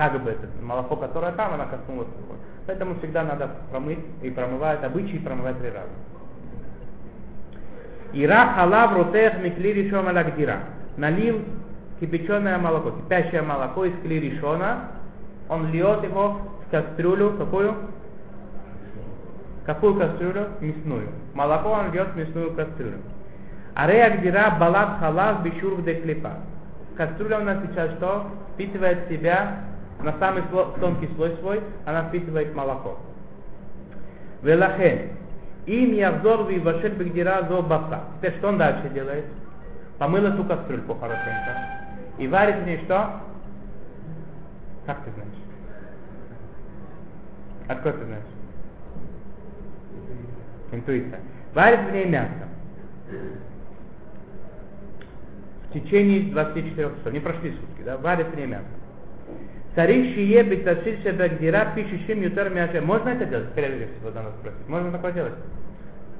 как 0.00 0.22
бы 0.22 0.30
это 0.30 0.48
молоко, 0.62 0.96
которое 0.96 1.32
там, 1.32 1.52
она 1.52 1.66
коснулась 1.66 2.08
рукой. 2.18 2.38
Поэтому 2.66 2.94
всегда 2.94 3.22
надо 3.22 3.50
промыть 3.70 3.98
и 4.22 4.30
промывать, 4.30 4.82
обычаи 4.82 5.18
промывать 5.18 5.58
три 5.58 5.68
раза. 5.68 5.90
Ира 8.14 8.54
халав 8.54 8.96
рутех 8.96 9.42
микли 9.42 9.68
решом 9.74 10.08
алагдира. 10.08 10.60
Налил 10.96 11.42
кипяченое 12.00 12.56
молоко, 12.56 12.92
кипящее 12.92 13.42
молоко 13.42 13.84
из 13.84 13.92
кли 14.00 14.20
решона, 14.20 14.88
он 15.50 15.70
льет 15.70 16.02
его 16.02 16.38
в 16.66 16.70
кастрюлю, 16.70 17.34
какую? 17.36 17.74
Какую 19.66 19.96
кастрюлю? 19.96 20.46
Мясную. 20.60 21.08
Молоко 21.34 21.68
он 21.68 21.92
льет 21.92 22.08
в 22.14 22.16
мясную 22.16 22.54
кастрюлю. 22.54 23.00
Арея 23.74 24.16
гдира 24.16 24.56
балат 24.58 24.98
халав 24.98 25.42
бишур 25.42 25.82
де 25.82 25.96
клипа. 25.96 26.36
Кастрюля 26.96 27.40
у 27.40 27.44
нас 27.44 27.58
сейчас 27.68 27.90
что? 27.98 28.30
Впитывает 28.54 29.06
в 29.06 29.12
себя 29.12 29.69
на 30.02 30.18
самый 30.18 30.42
тонкий 30.80 31.08
слой 31.16 31.36
свой, 31.40 31.60
она 31.84 32.04
впитывает 32.04 32.54
молоко. 32.54 32.98
Велахен. 34.42 35.10
Им 35.66 35.92
явзор 35.92 36.50
вивашель 36.50 36.94
бигдира 36.94 37.46
зо 37.48 37.62
баса. 37.62 38.04
Теперь 38.18 38.38
что 38.38 38.48
он 38.48 38.58
дальше 38.58 38.88
делает? 38.90 39.26
Помыл 39.98 40.24
эту 40.24 40.44
кастрюльку 40.44 40.94
хорошенько. 40.94 41.56
И 42.18 42.26
варит 42.26 42.56
в 42.62 42.66
ней 42.66 42.78
что? 42.84 43.20
Как 44.86 45.04
ты 45.04 45.10
знаешь? 45.10 45.30
Откуда 47.68 47.98
ты 47.98 48.04
знаешь? 48.06 48.24
Интуиция. 50.72 51.20
Варит 51.54 51.80
в 51.80 51.92
ней 51.92 52.06
мясо. 52.06 52.48
В 55.68 55.72
течение 55.74 56.32
24 56.32 56.90
часов. 56.96 57.12
Не 57.12 57.20
прошли 57.20 57.50
сутки, 57.52 57.82
да? 57.84 57.98
Варит 57.98 58.28
в 58.28 58.36
ней 58.36 58.46
мясо. 58.46 58.64
Царих 59.74 60.14
шие 60.14 60.42
биташиль 60.42 61.00
шебагдира 61.02 61.72
пишущим 61.74 62.22
ютер 62.22 62.50
мяше. 62.50 62.80
Можно 62.80 63.10
это 63.10 63.24
делать? 63.24 63.52
Прежде 63.54 63.86
всего, 63.86 64.10
надо 64.10 64.30
спросить. 64.40 64.68
Можно 64.68 64.90
такое 64.90 65.12
делать? 65.12 65.34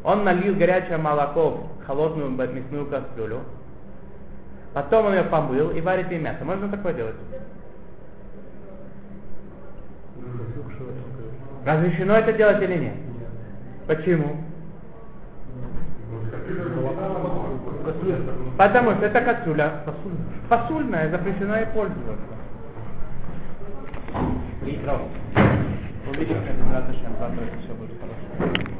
Он 0.02 0.24
налил 0.24 0.54
горячее 0.54 0.96
молоко 0.96 1.50
в 1.50 1.84
холодную 1.84 2.30
мясную 2.30 2.86
кастрюлю, 2.86 3.40
потом 4.72 5.06
он 5.06 5.14
ее 5.14 5.24
помыл 5.24 5.70
и 5.72 5.80
варит 5.82 6.10
ей 6.10 6.20
мясо. 6.20 6.42
Можно 6.44 6.68
такое 6.68 6.94
делать? 6.94 7.16
Разрешено 11.66 12.14
это 12.14 12.32
делать 12.32 12.62
или 12.62 12.78
нет? 12.78 12.94
Почему? 13.86 14.36
Потому 18.56 18.92
что 18.92 19.06
это 19.06 19.20
кастрюля 19.20 19.84
посульная, 20.48 21.10
запрещено 21.10 21.56
ей 21.56 21.66
пользоваться. 21.66 22.39
Увидимся, 26.06 26.52
без 26.52 26.68
завтра, 26.68 26.94
все 27.64 27.74
будет 27.74 27.90
хорошо. 28.00 28.60